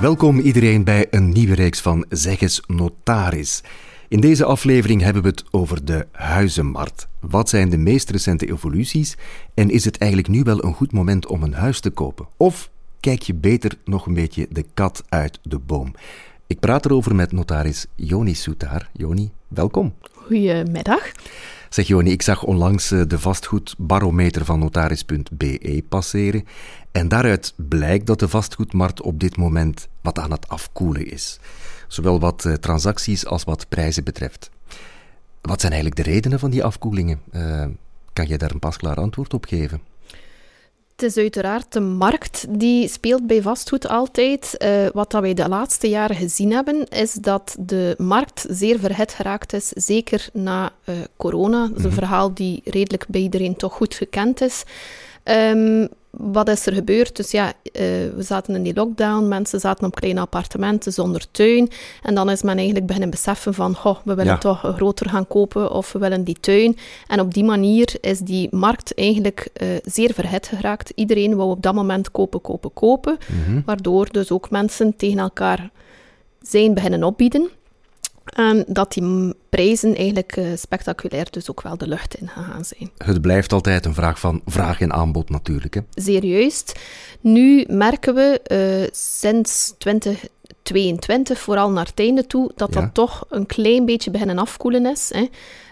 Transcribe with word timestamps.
Welkom 0.00 0.38
iedereen 0.38 0.84
bij 0.84 1.06
een 1.10 1.28
nieuwe 1.28 1.54
reeks 1.54 1.80
van 1.80 2.04
Zeg 2.08 2.40
eens 2.40 2.60
Notaris. 2.66 3.62
In 4.08 4.20
deze 4.20 4.44
aflevering 4.44 5.02
hebben 5.02 5.22
we 5.22 5.28
het 5.28 5.44
over 5.50 5.84
de 5.84 6.06
huizenmarkt. 6.12 7.08
Wat 7.20 7.48
zijn 7.48 7.68
de 7.70 7.78
meest 7.78 8.10
recente 8.10 8.50
evoluties 8.50 9.16
en 9.54 9.70
is 9.70 9.84
het 9.84 9.98
eigenlijk 9.98 10.30
nu 10.32 10.42
wel 10.42 10.64
een 10.64 10.74
goed 10.74 10.92
moment 10.92 11.26
om 11.26 11.42
een 11.42 11.52
huis 11.52 11.80
te 11.80 11.90
kopen? 11.90 12.28
Of 12.36 12.70
kijk 13.00 13.22
je 13.22 13.34
beter 13.34 13.72
nog 13.84 14.06
een 14.06 14.14
beetje 14.14 14.46
de 14.50 14.64
kat 14.74 15.04
uit 15.08 15.38
de 15.42 15.58
boom? 15.58 15.94
Ik 16.46 16.60
praat 16.60 16.84
erover 16.84 17.14
met 17.14 17.32
notaris 17.32 17.86
Joni 17.94 18.34
Soetaar. 18.34 18.90
Joni, 18.92 19.30
welkom. 19.48 19.94
Goedemiddag. 20.12 21.12
Zeg 21.68 21.86
Joni, 21.86 22.10
ik 22.10 22.22
zag 22.22 22.42
onlangs 22.42 22.90
eh, 22.90 23.02
de 23.06 23.18
vastgoedbarometer 23.18 24.44
van 24.44 24.58
notaris.be 24.58 25.84
passeren. 25.88 26.44
En 26.92 27.08
daaruit 27.08 27.54
blijkt 27.56 28.06
dat 28.06 28.18
de 28.18 28.28
vastgoedmarkt 28.28 29.02
op 29.02 29.20
dit 29.20 29.36
moment 29.36 29.88
wat 30.00 30.18
aan 30.18 30.30
het 30.30 30.48
afkoelen 30.48 31.10
is. 31.10 31.40
Zowel 31.88 32.20
wat 32.20 32.44
eh, 32.44 32.52
transacties 32.52 33.26
als 33.26 33.44
wat 33.44 33.68
prijzen 33.68 34.04
betreft. 34.04 34.50
Wat 35.40 35.60
zijn 35.60 35.72
eigenlijk 35.72 36.04
de 36.04 36.10
redenen 36.10 36.38
van 36.38 36.50
die 36.50 36.64
afkoelingen? 36.64 37.20
Uh, 37.32 37.66
kan 38.12 38.28
je 38.28 38.38
daar 38.38 38.50
een 38.50 38.58
pasklaar 38.58 38.96
antwoord 38.96 39.34
op 39.34 39.44
geven? 39.44 39.80
Het 40.98 41.10
is 41.10 41.16
uiteraard 41.16 41.72
de 41.72 41.80
markt 41.80 42.46
die 42.48 42.88
speelt 42.88 43.26
bij 43.26 43.42
vastgoed 43.42 43.88
altijd. 43.88 44.54
Uh, 44.58 44.86
wat 44.92 45.10
dat 45.10 45.22
wij 45.22 45.34
de 45.34 45.48
laatste 45.48 45.88
jaren 45.88 46.16
gezien 46.16 46.52
hebben, 46.52 46.88
is 46.88 47.12
dat 47.12 47.56
de 47.60 47.94
markt 47.98 48.46
zeer 48.48 48.78
verhit 48.78 49.12
geraakt 49.12 49.52
is, 49.52 49.68
zeker 49.68 50.28
na 50.32 50.72
uh, 50.84 50.94
corona. 51.16 51.60
Dat 51.60 51.76
is 51.76 51.82
een 51.82 51.90
mhm. 51.90 51.98
verhaal 51.98 52.34
die 52.34 52.60
redelijk 52.64 53.04
bij 53.08 53.20
iedereen 53.20 53.56
toch 53.56 53.72
goed 53.72 53.94
gekend 53.94 54.40
is. 54.40 54.62
Um, 55.24 55.88
wat 56.10 56.48
is 56.48 56.66
er 56.66 56.72
gebeurd? 56.72 57.16
Dus 57.16 57.30
ja, 57.30 57.46
uh, 57.46 57.52
we 58.14 58.22
zaten 58.22 58.54
in 58.54 58.62
die 58.62 58.74
lockdown, 58.74 59.28
mensen 59.28 59.60
zaten 59.60 59.86
op 59.86 59.94
kleine 59.94 60.20
appartementen 60.20 60.92
zonder 60.92 61.30
tuin. 61.30 61.70
En 62.02 62.14
dan 62.14 62.30
is 62.30 62.42
men 62.42 62.56
eigenlijk 62.56 62.86
beginnen 62.86 63.10
beseffen 63.10 63.54
van, 63.54 63.76
goh, 63.76 63.96
we 64.04 64.14
willen 64.14 64.38
toch 64.38 64.72
groter 64.76 65.08
gaan 65.08 65.26
kopen 65.26 65.70
of 65.70 65.92
we 65.92 65.98
willen 65.98 66.24
die 66.24 66.36
tuin. 66.40 66.76
En 67.06 67.20
op 67.20 67.34
die 67.34 67.44
manier 67.44 67.96
is 68.00 68.18
die 68.18 68.48
markt 68.50 68.94
eigenlijk 68.94 69.48
uh, 69.62 69.68
zeer 69.84 70.14
verhit 70.14 70.46
geraakt. 70.46 70.92
Iedereen 70.94 71.36
wou 71.36 71.50
op 71.50 71.62
dat 71.62 71.74
moment 71.74 72.10
kopen, 72.10 72.40
kopen, 72.40 72.72
kopen. 72.72 73.18
Mhm. 73.26 73.60
Waardoor 73.64 74.08
dus 74.10 74.30
ook 74.30 74.50
mensen 74.50 74.96
tegen 74.96 75.18
elkaar 75.18 75.70
zijn 76.40 76.74
beginnen 76.74 77.04
opbieden. 77.04 77.50
En 78.38 78.64
dat 78.68 78.92
die 78.92 79.34
prijzen 79.48 79.94
eigenlijk 79.94 80.36
uh, 80.36 80.46
spectaculair 80.56 81.26
dus 81.30 81.50
ook 81.50 81.62
wel 81.62 81.76
de 81.78 81.88
lucht 81.88 82.14
in 82.14 82.28
gegaan 82.28 82.64
zijn. 82.64 82.90
Het 82.96 83.20
blijft 83.20 83.52
altijd 83.52 83.84
een 83.84 83.94
vraag 83.94 84.20
van 84.20 84.42
vraag 84.46 84.80
en 84.80 84.92
aanbod 84.92 85.30
natuurlijk. 85.30 85.74
Hè? 85.74 85.80
Zeer 85.94 86.24
juist. 86.24 86.80
Nu 87.20 87.64
merken 87.68 88.14
we 88.14 88.40
uh, 88.82 88.88
sinds 88.92 89.74
2022, 90.62 91.38
vooral 91.38 91.70
naar 91.70 91.86
het 91.86 92.00
einde 92.00 92.26
toe, 92.26 92.50
dat 92.54 92.72
dat 92.72 92.94
toch 92.94 93.24
een 93.28 93.46
klein 93.46 93.84
beetje 93.84 94.10
beginnen 94.10 94.38
afkoelen 94.38 94.86
is. 94.86 95.10
Hè. 95.14 95.28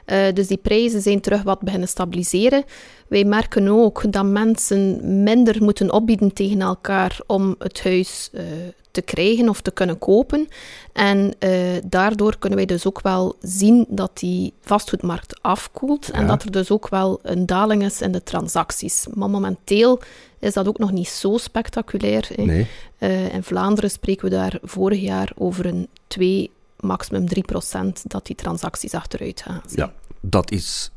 Uh, 0.06 0.34
dus 0.34 0.46
die 0.46 0.56
prijzen 0.56 1.02
zijn 1.02 1.20
terug 1.20 1.42
wat 1.42 1.60
beginnen 1.60 1.88
stabiliseren. 1.88 2.64
Wij 3.08 3.24
merken 3.24 3.68
ook 3.68 4.12
dat 4.12 4.24
mensen 4.24 5.00
minder 5.22 5.62
moeten 5.62 5.92
opbieden 5.92 6.32
tegen 6.32 6.60
elkaar 6.60 7.18
om 7.26 7.54
het 7.58 7.84
huis 7.84 8.30
uh, 8.32 8.42
te 8.90 9.02
krijgen 9.02 9.48
of 9.48 9.60
te 9.60 9.70
kunnen 9.70 9.98
kopen. 9.98 10.48
En 10.92 11.34
uh, 11.38 11.50
daardoor 11.84 12.38
kunnen 12.38 12.58
wij 12.58 12.66
dus 12.66 12.86
ook 12.86 13.00
wel 13.00 13.36
zien 13.40 13.86
dat 13.88 14.18
die 14.18 14.52
vastgoedmarkt 14.60 15.42
afkoelt 15.42 16.10
en 16.10 16.26
dat 16.26 16.42
er 16.42 16.50
dus 16.50 16.70
ook 16.70 16.88
wel 16.88 17.18
een 17.22 17.46
daling 17.46 17.84
is 17.84 18.00
in 18.00 18.12
de 18.12 18.22
transacties. 18.22 19.06
Maar 19.14 19.30
momenteel 19.30 20.00
is 20.38 20.52
dat 20.52 20.68
ook 20.68 20.78
nog 20.78 20.92
niet 20.92 21.08
zo 21.08 21.36
spectaculair. 21.36 22.28
Nee. 22.36 22.66
Uh, 22.98 23.34
in 23.34 23.42
Vlaanderen 23.42 23.90
spreken 23.90 24.24
we 24.24 24.30
daar 24.30 24.58
vorig 24.62 25.00
jaar 25.00 25.32
over 25.36 25.66
een 25.66 25.88
2, 26.06 26.50
maximum 26.80 27.28
3 27.28 27.42
procent 27.42 28.02
dat 28.10 28.26
die 28.26 28.36
transacties 28.36 28.94
achteruit 28.94 29.42
gaan. 29.42 29.62
Ja, 29.74 29.92
dat 30.20 30.50
is 30.50 30.90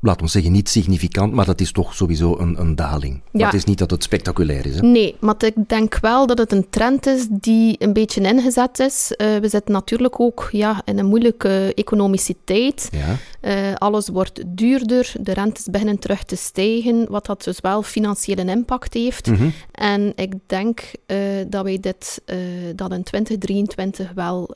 laten 0.00 0.24
we 0.24 0.30
zeggen, 0.30 0.52
niet 0.52 0.68
significant, 0.68 1.32
maar 1.32 1.44
dat 1.44 1.60
is 1.60 1.72
toch 1.72 1.94
sowieso 1.94 2.38
een, 2.38 2.60
een 2.60 2.74
daling. 2.74 3.20
Ja. 3.32 3.44
het 3.44 3.54
is 3.54 3.64
niet 3.64 3.78
dat 3.78 3.90
het 3.90 4.02
spectaculair 4.02 4.66
is. 4.66 4.74
Hè? 4.74 4.80
Nee, 4.80 5.16
maar 5.20 5.34
ik 5.38 5.68
denk 5.68 5.98
wel 6.00 6.26
dat 6.26 6.38
het 6.38 6.52
een 6.52 6.70
trend 6.70 7.06
is 7.06 7.26
die 7.30 7.76
een 7.78 7.92
beetje 7.92 8.20
ingezet 8.20 8.78
is. 8.78 9.14
Uh, 9.16 9.36
we 9.36 9.48
zitten 9.48 9.72
natuurlijk 9.72 10.20
ook 10.20 10.48
ja, 10.52 10.82
in 10.84 10.98
een 10.98 11.06
moeilijke 11.06 11.72
economische 11.74 12.34
tijd. 12.44 12.90
Ja. 12.90 13.16
Uh, 13.42 13.74
alles 13.74 14.08
wordt 14.08 14.42
duurder, 14.46 15.12
de 15.20 15.32
rentes 15.32 15.64
beginnen 15.70 15.98
terug 15.98 16.24
te 16.24 16.36
stijgen, 16.36 17.06
wat 17.08 17.26
dat 17.26 17.44
dus 17.44 17.60
wel 17.60 17.82
financiële 17.82 18.44
impact 18.44 18.94
heeft. 18.94 19.26
Mm 19.26 19.36
-hmm. 19.36 19.52
En 19.72 20.12
ik 20.14 20.32
denk 20.46 20.80
uh, 21.06 21.18
dat 21.48 21.64
wij 21.64 21.78
dit, 21.80 22.22
dat 22.74 22.92
in 22.92 23.02
2023 23.02 24.12
wel 24.14 24.50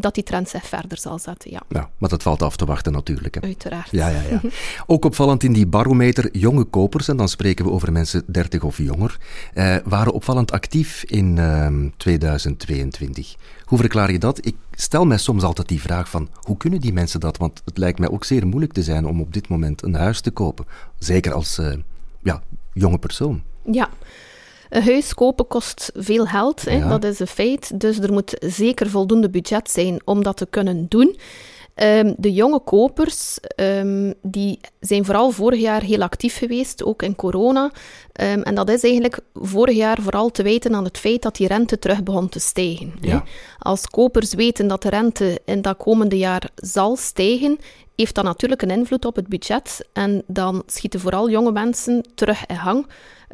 dat 0.00 0.14
die 0.14 0.22
trend 0.22 0.48
zich 0.48 0.66
verder 0.66 0.98
zal 0.98 1.18
zetten, 1.18 1.50
ja. 1.50 1.62
ja 1.68 1.90
maar 1.98 2.08
dat 2.08 2.22
valt 2.22 2.42
af 2.42 2.56
te 2.56 2.64
wachten 2.64 2.92
natuurlijk. 2.92 3.34
Hè. 3.34 3.40
Uiteraard. 3.40 3.88
Ja, 3.90 4.08
ja, 4.08 4.20
ja. 4.30 4.40
Ook 4.86 5.04
opvallend 5.04 5.42
in 5.42 5.52
die 5.52 5.66
barometer, 5.66 6.36
jonge 6.36 6.64
kopers, 6.64 7.08
en 7.08 7.16
dan 7.16 7.28
spreken 7.28 7.64
we 7.64 7.70
over 7.70 7.92
mensen 7.92 8.22
30 8.26 8.62
of 8.62 8.78
jonger, 8.78 9.18
eh, 9.54 9.76
waren 9.84 10.12
opvallend 10.12 10.52
actief 10.52 11.04
in 11.04 11.38
eh, 11.38 11.72
2022. 11.96 13.36
Hoe 13.64 13.78
verklaar 13.78 14.12
je 14.12 14.18
dat? 14.18 14.46
Ik 14.46 14.56
stel 14.70 15.06
mij 15.06 15.18
soms 15.18 15.42
altijd 15.42 15.68
die 15.68 15.80
vraag 15.80 16.08
van, 16.10 16.28
hoe 16.34 16.56
kunnen 16.56 16.80
die 16.80 16.92
mensen 16.92 17.20
dat? 17.20 17.36
Want 17.36 17.62
het 17.64 17.78
lijkt 17.78 17.98
mij 17.98 18.08
ook 18.10 18.24
zeer 18.24 18.46
moeilijk 18.46 18.72
te 18.72 18.82
zijn 18.82 19.06
om 19.06 19.20
op 19.20 19.32
dit 19.32 19.48
moment 19.48 19.82
een 19.82 19.94
huis 19.94 20.20
te 20.20 20.30
kopen. 20.30 20.66
Zeker 20.98 21.32
als 21.32 21.58
uh, 21.58 21.72
ja, 22.22 22.42
jonge 22.72 22.98
persoon. 22.98 23.42
Ja. 23.72 23.88
Een 24.68 24.82
huis 24.82 25.14
kopen 25.14 25.46
kost 25.46 25.90
veel 25.94 26.26
geld, 26.26 26.64
hè, 26.64 26.88
dat 26.88 27.04
is 27.04 27.18
een 27.18 27.26
feit. 27.26 27.80
Dus 27.80 27.98
er 27.98 28.12
moet 28.12 28.36
zeker 28.40 28.90
voldoende 28.90 29.30
budget 29.30 29.70
zijn 29.70 30.00
om 30.04 30.22
dat 30.22 30.36
te 30.36 30.46
kunnen 30.46 30.86
doen. 30.88 31.16
Um, 31.82 32.14
de 32.16 32.32
jonge 32.32 32.60
kopers 32.60 33.38
um, 33.56 34.14
die 34.22 34.60
zijn 34.80 35.04
vooral 35.04 35.30
vorig 35.30 35.60
jaar 35.60 35.82
heel 35.82 36.02
actief 36.02 36.38
geweest, 36.38 36.84
ook 36.84 37.02
in 37.02 37.16
corona. 37.16 37.64
Um, 37.64 38.42
en 38.42 38.54
dat 38.54 38.70
is 38.70 38.82
eigenlijk 38.82 39.18
vorig 39.34 39.76
jaar 39.76 39.98
vooral 40.00 40.30
te 40.30 40.42
wijten 40.42 40.74
aan 40.74 40.84
het 40.84 40.98
feit 40.98 41.22
dat 41.22 41.36
die 41.36 41.46
rente 41.46 41.78
terug 41.78 42.02
begon 42.02 42.28
te 42.28 42.38
stijgen. 42.38 42.94
Ja. 43.00 43.24
Als 43.58 43.86
kopers 43.86 44.34
weten 44.34 44.68
dat 44.68 44.82
de 44.82 44.88
rente 44.88 45.40
in 45.44 45.62
dat 45.62 45.76
komende 45.76 46.18
jaar 46.18 46.50
zal 46.54 46.96
stijgen, 46.96 47.58
heeft 48.02 48.14
dat 48.14 48.24
natuurlijk 48.24 48.62
een 48.62 48.70
invloed 48.70 49.04
op 49.04 49.16
het 49.16 49.28
budget. 49.28 49.88
En 49.92 50.22
dan 50.26 50.62
schieten 50.66 51.00
vooral 51.00 51.30
jonge 51.30 51.52
mensen 51.52 52.04
terug 52.14 52.46
in 52.46 52.56
gang. 52.56 52.86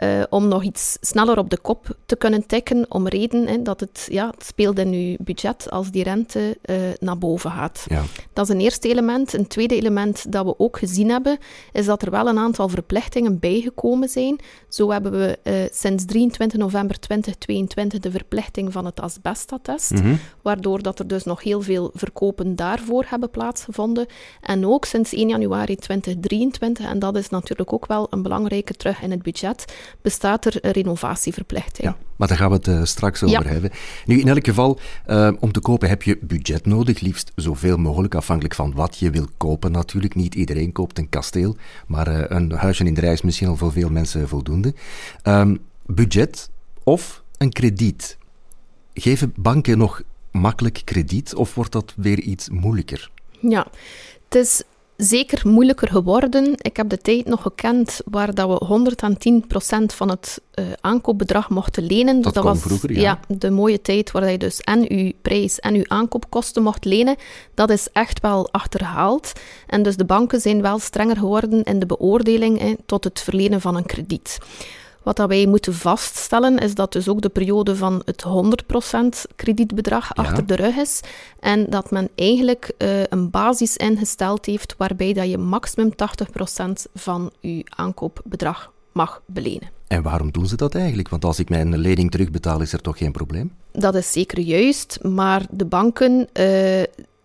Uh, 0.02 0.22
om 0.30 0.48
nog 0.48 0.62
iets 0.62 0.96
sneller 1.00 1.38
op 1.38 1.50
de 1.50 1.58
kop 1.58 1.96
te 2.06 2.16
kunnen 2.16 2.46
tikken, 2.46 2.86
om 2.88 3.08
reden 3.08 3.46
hè, 3.46 3.62
dat 3.62 3.80
het, 3.80 4.06
ja, 4.10 4.26
het 4.26 4.44
speelt 4.44 4.78
in 4.78 4.92
uw 4.92 5.16
budget 5.18 5.70
als 5.70 5.90
die 5.90 6.02
rente 6.02 6.58
uh, 6.64 6.76
naar 7.00 7.18
boven 7.18 7.50
gaat. 7.50 7.84
Ja. 7.88 8.02
Dat 8.32 8.48
is 8.48 8.54
een 8.54 8.60
eerste 8.60 8.88
element. 8.88 9.32
Een 9.32 9.46
tweede 9.46 9.76
element 9.76 10.32
dat 10.32 10.44
we 10.44 10.58
ook 10.58 10.78
gezien 10.78 11.10
hebben, 11.10 11.38
is 11.72 11.86
dat 11.86 12.02
er 12.02 12.10
wel 12.10 12.28
een 12.28 12.38
aantal 12.38 12.68
verplichtingen 12.68 13.38
bijgekomen 13.38 14.08
zijn. 14.08 14.40
Zo 14.68 14.90
hebben 14.90 15.12
we 15.12 15.38
uh, 15.44 15.54
sinds 15.72 16.04
23 16.04 16.58
november 16.58 16.98
2022 16.98 17.98
de 17.98 18.10
verplichting 18.10 18.72
van 18.72 18.84
het 18.84 19.00
asbestattest, 19.00 19.90
mm 19.90 20.00
-hmm. 20.00 20.18
waardoor 20.42 20.82
dat 20.82 20.98
er 20.98 21.06
dus 21.06 21.24
nog 21.24 21.42
heel 21.42 21.60
veel 21.60 21.90
verkopen 21.94 22.56
daarvoor 22.56 23.04
hebben 23.08 23.30
plaatsgevonden. 23.30 24.06
En 24.40 24.53
ook 24.62 24.84
sinds 24.84 25.12
1 25.12 25.28
januari 25.28 25.76
2023, 25.76 26.86
en 26.86 26.98
dat 26.98 27.16
is 27.16 27.28
natuurlijk 27.28 27.72
ook 27.72 27.86
wel 27.86 28.06
een 28.10 28.22
belangrijke 28.22 28.74
terug 28.74 29.02
in 29.02 29.10
het 29.10 29.22
budget, 29.22 29.64
bestaat 30.02 30.44
er 30.44 30.56
een 30.60 30.70
renovatieverplichting. 30.70 31.88
Ja, 31.88 31.96
maar 32.16 32.28
daar 32.28 32.36
gaan 32.36 32.48
we 32.48 32.56
het 32.56 32.66
uh, 32.66 32.84
straks 32.84 33.22
over 33.22 33.48
hebben. 33.48 33.70
Nu, 34.04 34.20
in 34.20 34.28
elk 34.28 34.44
geval, 34.44 34.78
uh, 35.06 35.30
om 35.40 35.52
te 35.52 35.60
kopen 35.60 35.88
heb 35.88 36.02
je 36.02 36.18
budget 36.20 36.66
nodig, 36.66 37.00
liefst 37.00 37.32
zoveel 37.34 37.76
mogelijk, 37.76 38.14
afhankelijk 38.14 38.54
van 38.54 38.72
wat 38.74 38.98
je 38.98 39.10
wil 39.10 39.26
kopen 39.36 39.72
natuurlijk. 39.72 40.14
Niet 40.14 40.34
iedereen 40.34 40.72
koopt 40.72 40.98
een 40.98 41.08
kasteel, 41.08 41.56
maar 41.86 42.08
uh, 42.08 42.24
een 42.28 42.52
huisje 42.52 42.84
in 42.84 42.94
de 42.94 43.00
rij 43.00 43.12
is 43.12 43.22
misschien 43.22 43.48
al 43.48 43.56
voor 43.56 43.72
veel 43.72 43.90
mensen 43.90 44.28
voldoende. 44.28 44.74
Um, 45.22 45.58
budget 45.86 46.50
of 46.82 47.22
een 47.38 47.52
krediet. 47.52 48.18
Geven 48.94 49.32
banken 49.36 49.78
nog 49.78 50.02
makkelijk 50.30 50.82
krediet 50.84 51.34
of 51.34 51.54
wordt 51.54 51.72
dat 51.72 51.92
weer 51.96 52.20
iets 52.20 52.48
moeilijker? 52.48 53.10
Ja, 53.40 53.66
het 54.34 54.46
is 54.46 54.62
zeker 54.96 55.48
moeilijker 55.48 55.88
geworden. 55.88 56.52
Ik 56.56 56.76
heb 56.76 56.88
de 56.88 56.98
tijd 56.98 57.26
nog 57.26 57.42
gekend 57.42 58.00
waar 58.04 58.34
dat 58.34 58.48
we 58.48 58.86
110% 59.82 59.84
van 59.86 60.08
het 60.08 60.40
uh, 60.54 60.64
aankoopbedrag 60.80 61.48
mochten 61.50 61.86
lenen. 61.86 62.20
Dat, 62.20 62.34
dat 62.34 62.44
was 62.44 62.60
vroeger, 62.60 62.92
ja. 62.92 63.00
ja. 63.00 63.36
de 63.36 63.50
mooie 63.50 63.82
tijd 63.82 64.10
waar 64.10 64.30
je 64.30 64.38
dus 64.38 64.60
en 64.60 64.92
uw 64.92 65.12
prijs 65.22 65.60
en 65.60 65.74
uw 65.74 65.84
aankoopkosten 65.86 66.62
mocht 66.62 66.84
lenen. 66.84 67.16
Dat 67.54 67.70
is 67.70 67.88
echt 67.92 68.20
wel 68.20 68.52
achterhaald. 68.52 69.32
En 69.66 69.82
dus 69.82 69.96
de 69.96 70.04
banken 70.04 70.40
zijn 70.40 70.62
wel 70.62 70.78
strenger 70.78 71.16
geworden 71.16 71.62
in 71.62 71.78
de 71.78 71.86
beoordeling 71.86 72.58
hè, 72.58 72.74
tot 72.86 73.04
het 73.04 73.20
verlenen 73.20 73.60
van 73.60 73.76
een 73.76 73.86
krediet. 73.86 74.38
Wat 75.04 75.16
dat 75.16 75.28
wij 75.28 75.46
moeten 75.46 75.74
vaststellen 75.74 76.58
is 76.58 76.74
dat 76.74 76.92
dus 76.92 77.08
ook 77.08 77.20
de 77.20 77.28
periode 77.28 77.76
van 77.76 78.02
het 78.04 78.22
100% 78.22 79.34
kredietbedrag 79.36 80.10
Ja. 80.14 80.22
achter 80.22 80.46
de 80.46 80.54
rug 80.54 80.76
is. 80.76 81.00
En 81.40 81.70
dat 81.70 81.90
men 81.90 82.08
eigenlijk 82.14 82.72
uh, 82.78 83.02
een 83.02 83.30
basis 83.30 83.76
ingesteld 83.76 84.46
heeft 84.46 84.74
waarbij 84.78 85.12
dat 85.12 85.30
je 85.30 85.38
maximum 85.38 85.90
80% 85.90 86.90
van 86.94 87.30
je 87.40 87.62
aankoopbedrag 87.76 88.72
mag 88.92 89.22
belenen. 89.26 89.70
En 89.86 90.02
waarom 90.02 90.30
doen 90.32 90.46
ze 90.46 90.56
dat 90.56 90.74
eigenlijk? 90.74 91.08
Want 91.08 91.24
als 91.24 91.38
ik 91.38 91.48
mijn 91.48 91.78
lening 91.78 92.10
terugbetaal, 92.10 92.60
is 92.60 92.72
er 92.72 92.80
toch 92.80 92.98
geen 92.98 93.12
probleem? 93.12 93.52
Dat 93.72 93.94
is 93.94 94.12
zeker 94.12 94.38
juist, 94.40 94.98
maar 95.02 95.46
de 95.50 95.64
banken 95.64 96.12
uh, 96.12 96.82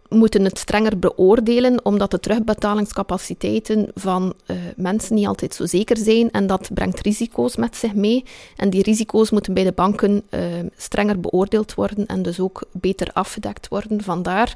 moeten 0.10 0.44
het 0.44 0.58
strenger 0.58 1.00
beoordelen, 1.00 1.86
omdat 1.86 2.12
de 2.12 2.20
terugbetalingscapaciteiten 2.20 3.88
van 3.96 4.34
uh, 4.48 4.58
mensen 4.76 5.16
niet 5.16 5.28
altijd 5.28 5.54
zo 5.56 5.66
zeker 5.66 5.98
zijn 5.98 6.32
en 6.32 6.48
dat 6.48 6.70
brengt 6.74 7.00
risico's 7.00 7.56
met 7.56 7.76
zich 7.76 7.94
mee. 7.94 8.26
En 8.56 8.70
die 8.70 8.84
risico's 8.84 9.30
moeten 9.30 9.54
bij 9.54 9.64
de 9.64 9.72
banken 9.72 10.24
uh, 10.30 10.42
strenger 10.78 11.20
beoordeeld 11.20 11.74
worden 11.74 12.06
en 12.06 12.22
dus 12.22 12.40
ook 12.40 12.64
beter 12.72 13.10
afgedekt 13.14 13.68
worden. 13.68 14.04
Vandaar 14.04 14.54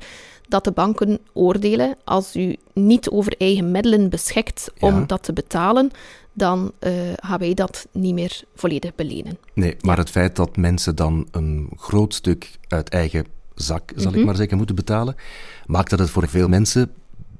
dat 0.47 0.63
de 0.63 0.71
banken 0.71 1.19
oordelen, 1.33 1.95
als 2.03 2.35
u 2.35 2.55
niet 2.73 3.09
over 3.09 3.35
eigen 3.37 3.71
middelen 3.71 4.09
beschikt 4.09 4.71
om 4.79 4.93
ja. 4.93 5.05
dat 5.05 5.23
te 5.23 5.33
betalen, 5.33 5.91
dan 6.33 6.71
uh, 6.79 6.91
gaan 7.15 7.39
wij 7.39 7.53
dat 7.53 7.87
niet 7.91 8.13
meer 8.13 8.41
volledig 8.55 8.95
belenen. 8.95 9.37
Nee, 9.53 9.75
maar 9.81 9.97
het 9.97 10.09
feit 10.09 10.35
dat 10.35 10.57
mensen 10.57 10.95
dan 10.95 11.27
een 11.31 11.69
groot 11.75 12.13
stuk 12.13 12.51
uit 12.67 12.89
eigen 12.89 13.25
zak, 13.55 13.91
zal 13.95 14.11
ik 14.11 14.17
mhm. 14.17 14.25
maar 14.25 14.35
zeggen, 14.35 14.57
moeten 14.57 14.75
betalen, 14.75 15.15
maakt 15.65 15.89
dat 15.89 15.99
het 15.99 16.09
voor 16.09 16.27
veel 16.27 16.47
mensen 16.47 16.91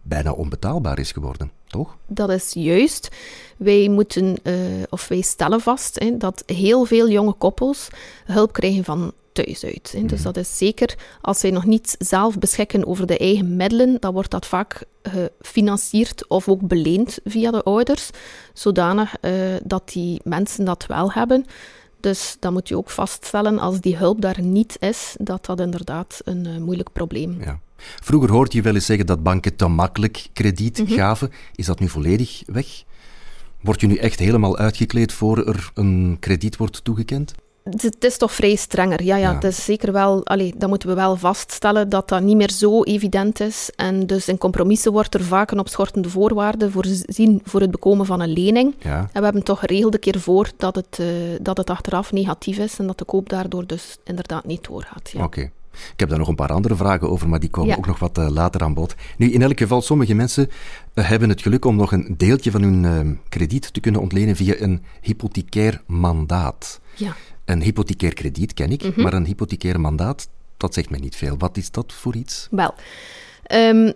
bijna 0.01 0.31
onbetaalbaar 0.31 0.99
is 0.99 1.11
geworden, 1.11 1.51
toch? 1.67 1.97
Dat 2.07 2.29
is 2.29 2.51
juist. 2.53 3.09
Wij 3.57 3.89
moeten, 3.89 4.37
uh, 4.43 4.55
of 4.89 5.07
wij 5.07 5.21
stellen 5.21 5.61
vast 5.61 5.99
hè, 5.99 6.17
dat 6.17 6.43
heel 6.45 6.85
veel 6.85 7.09
jonge 7.09 7.33
koppels 7.33 7.87
hulp 8.25 8.53
krijgen 8.53 8.83
van 8.83 9.13
thuis 9.31 9.63
uit. 9.63 9.91
Hè. 9.91 10.01
Dus 10.01 10.17
mhm. 10.17 10.23
dat 10.23 10.37
is 10.37 10.57
zeker, 10.57 10.95
als 11.21 11.39
zij 11.39 11.51
nog 11.51 11.65
niet 11.65 11.95
zelf 11.99 12.39
beschikken 12.39 12.87
over 12.87 13.07
de 13.07 13.17
eigen 13.17 13.55
middelen, 13.55 13.97
dan 13.99 14.13
wordt 14.13 14.31
dat 14.31 14.45
vaak 14.45 14.83
gefinancierd 15.03 16.27
of 16.27 16.49
ook 16.49 16.67
beleend 16.67 17.19
via 17.23 17.51
de 17.51 17.63
ouders, 17.63 18.09
zodanig 18.53 19.13
uh, 19.21 19.31
dat 19.63 19.89
die 19.93 20.21
mensen 20.23 20.65
dat 20.65 20.85
wel 20.85 21.11
hebben. 21.11 21.45
Dus 22.03 22.37
dan 22.39 22.53
moet 22.53 22.67
je 22.67 22.77
ook 22.77 22.89
vaststellen, 22.89 23.59
als 23.59 23.79
die 23.79 23.97
hulp 23.97 24.21
daar 24.21 24.41
niet 24.41 24.77
is, 24.79 25.15
dat 25.19 25.45
dat 25.45 25.59
inderdaad 25.59 26.21
een 26.23 26.47
uh, 26.47 26.57
moeilijk 26.57 26.91
probleem 26.93 27.37
ja. 27.41 27.59
Vroeger 28.01 28.31
hoorde 28.31 28.55
je 28.55 28.61
wel 28.61 28.75
eens 28.75 28.85
zeggen 28.85 29.05
dat 29.05 29.23
banken 29.23 29.55
te 29.55 29.67
makkelijk 29.67 30.27
krediet 30.33 30.79
mhm. 30.79 30.93
gaven. 30.93 31.31
Is 31.55 31.65
dat 31.65 31.79
nu 31.79 31.89
volledig 31.89 32.43
weg? 32.45 32.83
Word 33.61 33.81
je 33.81 33.87
nu 33.87 33.95
echt 33.95 34.19
helemaal 34.19 34.57
uitgekleed 34.57 35.13
voor 35.13 35.47
er 35.47 35.71
een 35.73 36.17
krediet 36.19 36.57
wordt 36.57 36.83
toegekend? 36.83 37.33
Het 37.63 38.03
is 38.03 38.17
toch 38.17 38.33
vrij 38.33 38.55
strenger. 38.55 39.03
Ja, 39.03 39.15
ja, 39.15 39.33
het 39.33 39.43
is 39.43 39.65
zeker 39.65 39.91
wel, 39.91 40.25
allee, 40.25 40.53
dat 40.57 40.69
moeten 40.69 40.89
we 40.89 40.95
wel 40.95 41.15
vaststellen 41.15 41.89
dat 41.89 42.09
dat 42.09 42.21
niet 42.21 42.37
meer 42.37 42.51
zo 42.51 42.83
evident 42.83 43.39
is. 43.39 43.69
En 43.75 44.07
dus 44.07 44.27
in 44.27 44.37
compromissen 44.37 44.91
wordt 44.91 45.13
er 45.13 45.23
vaak 45.23 45.51
een 45.51 45.59
op 45.59 45.67
schortende 45.67 46.09
voorwaarde 46.09 46.71
voorzien 46.71 47.41
voor 47.43 47.61
het 47.61 47.71
bekomen 47.71 48.05
van 48.05 48.21
een 48.21 48.33
lening. 48.33 48.75
Ja. 48.79 48.97
En 48.99 49.19
we 49.19 49.23
hebben 49.23 49.43
toch 49.43 49.59
geregeld 49.59 49.93
een 49.93 49.99
keer 49.99 50.19
voor 50.19 50.49
dat 50.57 50.75
het, 50.75 50.97
uh, 51.01 51.07
dat 51.41 51.57
het 51.57 51.69
achteraf 51.69 52.11
negatief 52.11 52.57
is 52.57 52.79
en 52.79 52.87
dat 52.87 52.97
de 52.97 53.05
koop 53.05 53.29
daardoor 53.29 53.67
dus 53.67 53.97
inderdaad 54.03 54.45
niet 54.45 54.63
doorgaat. 54.63 55.09
Ja. 55.13 55.23
Oké. 55.23 55.49
Ik 55.71 55.99
heb 55.99 56.09
daar 56.09 56.17
nog 56.17 56.27
een 56.27 56.35
paar 56.35 56.53
andere 56.53 56.75
vragen 56.75 57.09
over, 57.09 57.29
maar 57.29 57.39
die 57.39 57.49
komen 57.49 57.77
ook 57.77 57.85
nog 57.87 57.99
wat 57.99 58.17
uh, 58.17 58.29
later 58.29 58.61
aan 58.61 58.73
bod. 58.73 58.95
Nu, 59.17 59.31
in 59.31 59.41
elk 59.41 59.59
geval, 59.59 59.81
sommige 59.81 60.13
mensen 60.13 60.49
uh, 60.93 61.09
hebben 61.09 61.29
het 61.29 61.41
geluk 61.41 61.65
om 61.65 61.75
nog 61.75 61.91
een 61.91 62.13
deeltje 62.17 62.51
van 62.51 62.61
hun 62.61 63.19
krediet 63.29 63.73
te 63.73 63.79
kunnen 63.79 64.01
ontlenen 64.01 64.35
via 64.35 64.55
een 64.57 64.83
hypothecair 65.01 65.81
mandaat. 65.85 66.79
Ja. 66.95 67.15
Een 67.45 67.61
hypothecair 67.61 68.13
krediet 68.13 68.53
ken 68.53 68.71
ik, 68.71 68.83
mhm. 68.83 69.01
maar 69.01 69.13
een 69.13 69.25
hypothecair 69.25 69.79
mandaat, 69.79 70.29
dat 70.57 70.73
zegt 70.73 70.89
mij 70.89 70.99
niet 70.99 71.15
veel. 71.15 71.37
Wat 71.37 71.57
is 71.57 71.71
dat 71.71 71.93
voor 71.93 72.15
iets? 72.15 72.47
Wel, 72.51 72.73
um, 73.51 73.93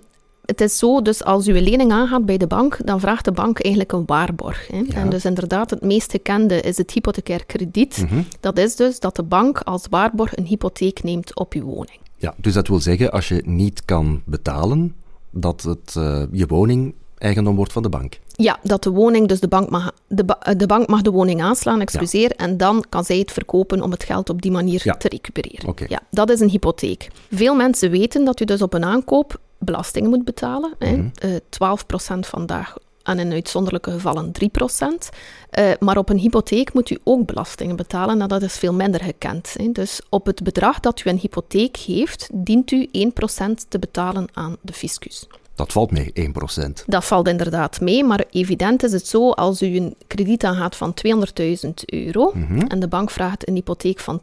het 0.47 0.61
is 0.61 0.77
zo, 0.77 1.01
dus 1.01 1.23
als 1.23 1.47
u 1.47 1.57
een 1.57 1.63
lening 1.63 1.91
aangaat 1.91 2.25
bij 2.25 2.37
de 2.37 2.47
bank, 2.47 2.77
dan 2.85 2.99
vraagt 2.99 3.25
de 3.25 3.31
bank 3.31 3.59
eigenlijk 3.59 3.93
een 3.93 4.03
waarborg. 4.05 4.67
Hè? 4.67 4.83
En 4.93 5.09
dus 5.09 5.25
inderdaad, 5.25 5.69
het 5.69 5.81
meest 5.81 6.11
gekende 6.11 6.61
is 6.61 6.77
het 6.77 6.91
hypothecair 6.91 7.45
krediet. 7.45 7.97
Mhm. 7.97 8.21
Dat 8.39 8.57
is 8.57 8.75
dus 8.75 8.99
dat 8.99 9.15
de 9.15 9.23
bank 9.23 9.59
als 9.59 9.85
waarborg 9.89 10.37
een 10.37 10.45
hypotheek 10.45 11.03
neemt 11.03 11.35
op 11.35 11.53
uw 11.53 11.63
woning. 11.63 11.99
Ja, 12.15 12.33
dus 12.37 12.53
dat 12.53 12.67
wil 12.67 12.79
zeggen, 12.79 13.11
als 13.11 13.27
je 13.27 13.41
niet 13.45 13.85
kan 13.85 14.21
betalen, 14.25 14.95
dat 15.31 15.61
het, 15.61 15.95
uh, 15.97 16.23
je 16.31 16.45
woning 16.45 16.93
eigendom 17.17 17.55
wordt 17.55 17.73
van 17.73 17.83
de 17.83 17.89
bank. 17.89 18.19
Ja, 18.37 18.59
dat 18.63 18.83
de 18.83 18.89
woning, 18.89 19.27
dus 19.27 19.39
de 19.39 19.47
bank 19.47 19.69
mag 19.69 19.91
de, 20.07 20.25
de, 20.57 20.65
bank 20.65 20.87
mag 20.87 21.01
de 21.01 21.11
woning 21.11 21.41
aanslaan, 21.41 21.81
excuseer, 21.81 22.31
en 22.31 22.57
dan 22.57 22.83
kan 22.89 23.03
zij 23.03 23.17
het 23.17 23.31
verkopen 23.31 23.81
om 23.81 23.91
het 23.91 24.03
geld 24.03 24.29
op 24.29 24.41
die 24.41 24.51
manier 24.51 24.95
te 24.97 25.07
recupereren. 25.07 25.73
Ja, 25.87 25.99
dat 26.09 26.29
is 26.29 26.39
een 26.39 26.49
hypotheek. 26.49 27.07
Veel 27.31 27.55
mensen 27.55 27.91
weten 27.91 28.25
dat 28.25 28.39
u 28.39 28.45
dus 28.45 28.61
op 28.61 28.73
een 28.73 28.83
aankoop 28.83 29.39
belastingen 29.57 30.09
moet 30.09 30.25
betalen. 30.25 30.75
Mm 30.79 30.87
-hmm. 30.87 31.11
uh, 31.25 32.15
12% 32.15 32.19
vandaag 32.19 32.75
en 33.03 33.19
in 33.19 33.31
uitzonderlijke 33.31 33.91
gevallen 33.91 34.31
3%. 34.31 34.37
Uh, 34.39 35.71
eh, 35.71 35.77
maar 35.79 35.97
op 35.97 36.09
een 36.09 36.17
hypotheek 36.17 36.73
moet 36.73 36.89
u 36.89 36.97
ook 37.03 37.25
belastingen 37.25 37.75
betalen 37.75 38.21
en 38.21 38.27
dat 38.27 38.41
is 38.41 38.57
veel 38.57 38.73
minder 38.73 39.03
gekend. 39.03 39.53
Hè. 39.57 39.71
Dus 39.71 40.01
op 40.09 40.25
het 40.25 40.43
bedrag 40.43 40.79
dat 40.79 41.05
u 41.05 41.09
een 41.09 41.17
hypotheek 41.17 41.77
geeft, 41.77 42.29
dient 42.33 42.71
u 42.71 42.89
1% 42.91 43.67
te 43.67 43.79
betalen 43.79 44.27
aan 44.33 44.57
de 44.61 44.73
fiscus. 44.73 45.27
Dat 45.57 45.71
valt 45.71 45.91
mee, 45.91 46.13
1%. 46.13 46.85
Dat 46.85 47.05
valt 47.05 47.27
inderdaad 47.27 47.81
mee, 47.81 48.03
maar 48.03 48.25
evident 48.29 48.83
is 48.83 48.91
het 48.91 49.07
zo, 49.07 49.31
als 49.31 49.61
u 49.61 49.75
een 49.75 49.95
krediet 50.07 50.43
aangaat 50.43 50.75
van 50.75 50.93
200.000 51.07 51.69
euro 51.85 52.31
mhm. 52.33 52.59
en 52.59 52.79
de 52.79 52.87
bank 52.87 53.11
vraagt 53.11 53.47
een 53.47 53.55
hypotheek 53.55 53.99
van 53.99 54.19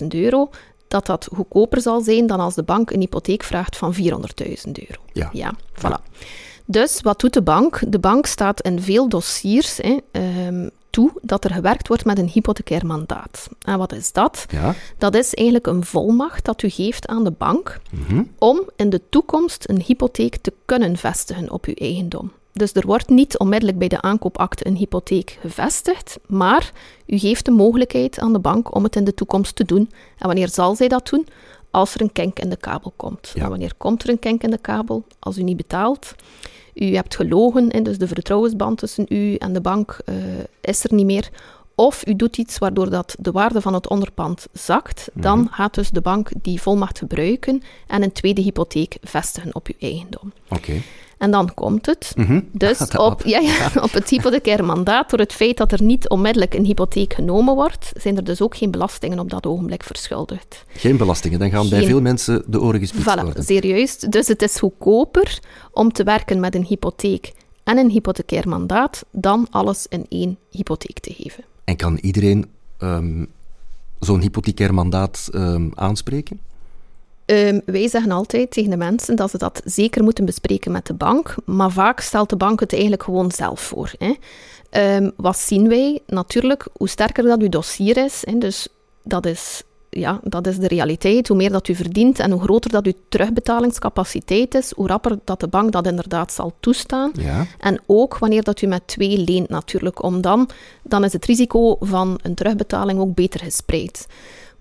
200.000 0.00 0.06
euro, 0.08 0.50
dat 0.88 1.06
dat 1.06 1.28
goedkoper 1.34 1.80
zal 1.80 2.00
zijn 2.00 2.26
dan 2.26 2.40
als 2.40 2.54
de 2.54 2.62
bank 2.62 2.90
een 2.90 3.00
hypotheek 3.00 3.42
vraagt 3.42 3.76
van 3.76 3.94
400.000 3.94 4.00
euro. 4.88 5.02
Ja. 5.12 5.30
ja, 5.32 5.54
voilà. 5.74 6.02
Dus 6.64 7.00
wat 7.00 7.20
doet 7.20 7.32
de 7.32 7.42
bank? 7.42 7.80
De 7.88 7.98
bank 7.98 8.26
staat 8.26 8.60
in 8.60 8.82
veel 8.82 9.08
dossiers 9.08 9.76
hè, 9.76 9.96
um, 10.46 10.70
toe 10.90 11.12
dat 11.22 11.44
er 11.44 11.52
gewerkt 11.52 11.88
wordt 11.88 12.04
met 12.04 12.18
een 12.18 12.28
hypothecair 12.28 12.86
mandaat. 12.86 13.48
En 13.62 13.78
wat 13.78 13.92
is 13.92 14.12
dat? 14.12 14.46
Ja. 14.50 14.74
Dat 14.98 15.14
is 15.14 15.34
eigenlijk 15.34 15.66
een 15.66 15.84
volmacht 15.84 16.44
dat 16.44 16.62
u 16.62 16.68
geeft 16.68 17.06
aan 17.06 17.24
de 17.24 17.30
bank 17.30 17.80
mhm. 17.90 18.22
om 18.38 18.60
in 18.76 18.90
de 18.90 19.00
toekomst 19.08 19.68
een 19.68 19.82
hypotheek 19.82 20.36
te 20.36 20.52
kunnen 20.64 20.96
vestigen 20.96 21.50
op 21.50 21.64
uw 21.64 21.74
eigendom. 21.74 22.32
Dus 22.52 22.72
er 22.72 22.86
wordt 22.86 23.08
niet 23.08 23.38
onmiddellijk 23.38 23.78
bij 23.78 23.88
de 23.88 24.00
aankoopakte 24.00 24.66
een 24.66 24.76
hypotheek 24.76 25.38
gevestigd, 25.40 26.18
maar 26.26 26.72
u 27.06 27.18
geeft 27.18 27.44
de 27.44 27.50
mogelijkheid 27.50 28.18
aan 28.18 28.32
de 28.32 28.38
bank 28.38 28.74
om 28.74 28.82
het 28.82 28.96
in 28.96 29.04
de 29.04 29.14
toekomst 29.14 29.56
te 29.56 29.64
doen. 29.64 29.90
En 30.18 30.26
wanneer 30.26 30.48
zal 30.48 30.76
zij 30.76 30.88
dat 30.88 31.08
doen? 31.08 31.26
Als 31.74 31.94
er 31.94 32.00
een 32.00 32.12
kink 32.12 32.38
in 32.38 32.48
de 32.48 32.56
kabel 32.56 32.92
komt. 32.96 33.32
En 33.36 33.48
wanneer 33.48 33.74
komt 33.76 34.02
er 34.02 34.08
een 34.08 34.18
kink 34.18 34.42
in 34.42 34.50
de 34.50 34.58
kabel? 34.58 35.04
Als 35.18 35.38
u 35.38 35.42
niet 35.42 35.56
betaalt. 35.56 36.14
U 36.74 36.94
hebt 36.94 37.16
gelogen, 37.16 37.70
en 37.70 37.82
dus 37.82 37.98
de 37.98 38.08
vertrouwensband 38.08 38.78
tussen 38.78 39.06
u 39.08 39.34
en 39.34 39.52
de 39.52 39.60
bank 39.60 39.98
uh, 40.04 40.14
is 40.60 40.84
er 40.84 40.94
niet 40.94 41.06
meer. 41.06 41.30
Of 41.74 42.06
u 42.06 42.16
doet 42.16 42.36
iets 42.36 42.58
waardoor 42.58 42.90
dat 42.90 43.16
de 43.18 43.30
waarde 43.30 43.60
van 43.60 43.74
het 43.74 43.88
onderpand 43.88 44.46
zakt, 44.52 45.10
dan 45.14 45.38
mhm. 45.38 45.52
gaat 45.52 45.74
dus 45.74 45.90
de 45.90 46.00
bank 46.00 46.30
die 46.42 46.60
volmacht 46.60 46.98
gebruiken 46.98 47.62
en 47.86 48.02
een 48.02 48.12
tweede 48.12 48.42
hypotheek 48.42 48.96
vestigen 49.02 49.54
op 49.54 49.66
uw 49.66 49.88
eigendom. 49.88 50.32
Oké. 50.48 50.82
En 51.24 51.30
dan 51.30 51.54
komt 51.54 51.86
het. 51.86 52.12
Mhm. 52.16 52.40
Dus 52.52 52.78
op, 52.96 53.22
ja, 53.24 53.38
ja, 53.38 53.70
op 53.86 53.92
het 53.92 54.10
hypothecair 54.10 54.64
mandaat, 54.64 55.10
door 55.10 55.18
het 55.18 55.32
feit 55.32 55.56
dat 55.56 55.72
er 55.72 55.82
niet 55.82 56.08
onmiddellijk 56.08 56.54
een 56.54 56.64
hypotheek 56.64 57.14
genomen 57.14 57.54
wordt, 57.54 57.92
zijn 57.96 58.16
er 58.16 58.24
dus 58.24 58.42
ook 58.42 58.56
geen 58.56 58.70
belastingen 58.70 59.18
op 59.18 59.30
dat 59.30 59.46
ogenblik 59.46 59.82
verschuldigd. 59.82 60.64
Geen 60.68 60.96
belastingen, 60.96 61.38
dan 61.38 61.50
gaan 61.50 61.68
bij 61.68 61.84
veel 61.84 62.00
mensen 62.00 62.42
de 62.46 62.60
oren 62.60 62.80
gespitst 62.80 63.10
voilà, 63.10 63.22
worden. 63.22 63.44
Serieus. 63.44 63.98
Dus 63.98 64.26
het 64.26 64.42
is 64.42 64.58
goedkoper 64.58 65.38
om 65.72 65.92
te 65.92 66.02
werken 66.02 66.40
met 66.40 66.54
een 66.54 66.64
hypotheek 66.64 67.32
en 67.62 67.78
een 67.78 67.90
hypothecair 67.90 68.48
mandaat 68.48 69.04
dan 69.10 69.46
alles 69.50 69.86
in 69.88 70.06
één 70.08 70.38
hypotheek 70.50 70.98
te 70.98 71.12
geven. 71.12 71.44
En 71.64 71.76
kan 71.76 71.98
iedereen 72.00 72.46
um, 72.78 73.26
zo'n 73.98 74.20
hypothecair 74.20 74.74
mandaat 74.74 75.28
um, 75.34 75.72
aanspreken? 75.74 76.40
Um, 77.26 77.60
wij 77.64 77.88
zeggen 77.88 78.10
altijd 78.10 78.50
tegen 78.50 78.70
de 78.70 78.76
mensen 78.76 79.16
dat 79.16 79.30
ze 79.30 79.38
dat 79.38 79.60
zeker 79.64 80.02
moeten 80.02 80.24
bespreken 80.24 80.72
met 80.72 80.86
de 80.86 80.94
bank, 80.94 81.34
maar 81.44 81.70
vaak 81.70 82.00
stelt 82.00 82.28
de 82.28 82.36
bank 82.36 82.60
het 82.60 82.72
eigenlijk 82.72 83.02
gewoon 83.02 83.30
zelf 83.30 83.60
voor. 83.60 83.92
Hè. 83.98 84.14
Um, 84.96 85.12
wat 85.16 85.38
zien 85.38 85.68
wij? 85.68 86.00
Natuurlijk, 86.06 86.66
hoe 86.72 86.88
sterker 86.88 87.24
dat 87.24 87.40
uw 87.40 87.48
dossier 87.48 87.96
is, 87.96 88.22
hè, 88.24 88.38
dus 88.38 88.68
dat 89.02 89.26
is, 89.26 89.62
ja, 89.90 90.20
dat 90.22 90.46
is 90.46 90.58
de 90.58 90.68
realiteit. 90.68 91.28
Hoe 91.28 91.36
meer 91.36 91.50
dat 91.52 91.68
u 91.68 91.74
verdient 91.74 92.18
en 92.18 92.30
hoe 92.30 92.42
groter 92.42 92.70
dat 92.70 92.86
uw 92.86 92.92
terugbetalingscapaciteit 93.08 94.54
is, 94.54 94.72
hoe 94.76 94.86
rapper 94.86 95.18
dat 95.24 95.40
de 95.40 95.48
bank 95.48 95.72
dat 95.72 95.86
inderdaad 95.86 96.32
zal 96.32 96.52
toestaan. 96.60 97.12
Ja. 97.14 97.46
En 97.58 97.80
ook 97.86 98.18
wanneer 98.18 98.42
dat 98.42 98.62
u 98.62 98.66
met 98.66 98.86
twee 98.86 99.18
leent 99.18 99.48
natuurlijk, 99.48 100.02
om 100.02 100.20
dan, 100.20 100.48
dan 100.82 101.04
is 101.04 101.12
het 101.12 101.24
risico 101.24 101.76
van 101.80 102.18
een 102.22 102.34
terugbetaling 102.34 102.98
ook 103.00 103.14
beter 103.14 103.40
gespreid 103.40 104.06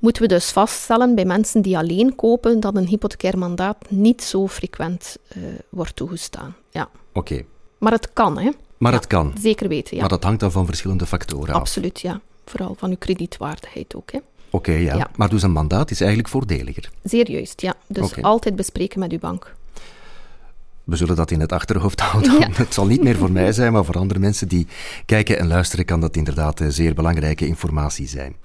moeten 0.03 0.21
we 0.21 0.27
dus 0.27 0.51
vaststellen 0.51 1.15
bij 1.15 1.25
mensen 1.25 1.61
die 1.61 1.77
alleen 1.77 2.15
kopen 2.15 2.59
dat 2.59 2.75
een 2.75 2.87
hypothecair 2.87 3.37
mandaat 3.37 3.77
niet 3.89 4.23
zo 4.23 4.47
frequent 4.47 5.17
uh, 5.37 5.43
wordt 5.69 5.95
toegestaan. 5.95 6.55
Ja. 6.69 6.89
Oké. 7.13 7.43
Maar 7.77 7.91
het 7.91 8.13
kan, 8.13 8.37
hè? 8.37 8.51
Maar 8.77 8.91
ja, 8.91 8.97
het 8.97 9.07
kan. 9.07 9.33
Zeker 9.39 9.67
weten, 9.67 9.95
ja. 9.95 9.99
Maar 9.99 10.09
dat 10.09 10.23
hangt 10.23 10.39
dan 10.39 10.51
van 10.51 10.65
verschillende 10.65 11.05
factoren 11.05 11.53
af. 11.53 11.59
Absoluut, 11.59 12.01
ja. 12.01 12.21
Vooral 12.45 12.75
van 12.77 12.89
uw 12.89 12.95
kredietwaardigheid 12.97 13.95
ook, 13.95 14.11
hè. 14.11 14.17
Oké, 14.17 14.25
okay, 14.49 14.81
ja. 14.81 14.95
ja. 14.95 15.07
Maar 15.15 15.29
dus 15.29 15.43
een 15.43 15.51
mandaat 15.51 15.91
is 15.91 15.99
eigenlijk 15.99 16.29
voordeliger? 16.29 16.89
Zeer 17.03 17.31
juist, 17.31 17.61
ja. 17.61 17.73
Dus 17.87 18.11
okay. 18.11 18.23
altijd 18.23 18.55
bespreken 18.55 18.99
met 18.99 19.11
uw 19.11 19.19
bank. 19.19 19.55
we 20.83 20.95
zullen 20.95 21.15
dat 21.15 21.31
in 21.31 21.39
het 21.39 21.51
achterhoofd 21.51 21.99
houden. 22.09 22.53
Het 22.53 22.73
zal 22.73 22.85
niet 22.85 23.03
meer 23.03 23.15
voor 23.15 23.31
mij 23.31 23.51
zijn, 23.51 23.73
maar 23.73 23.85
voor 23.85 23.97
andere 23.97 24.19
mensen 24.19 24.47
die 24.47 24.67
kijken 25.05 25.39
en 25.39 25.47
luisteren 25.47 25.85
kan 25.85 25.99
dat 25.99 26.15
inderdaad 26.15 26.59
eh, 26.59 26.67
zeer 26.69 26.93
belangrijke 26.93 27.47
informatie 27.47 28.07
zijn. 28.07 28.35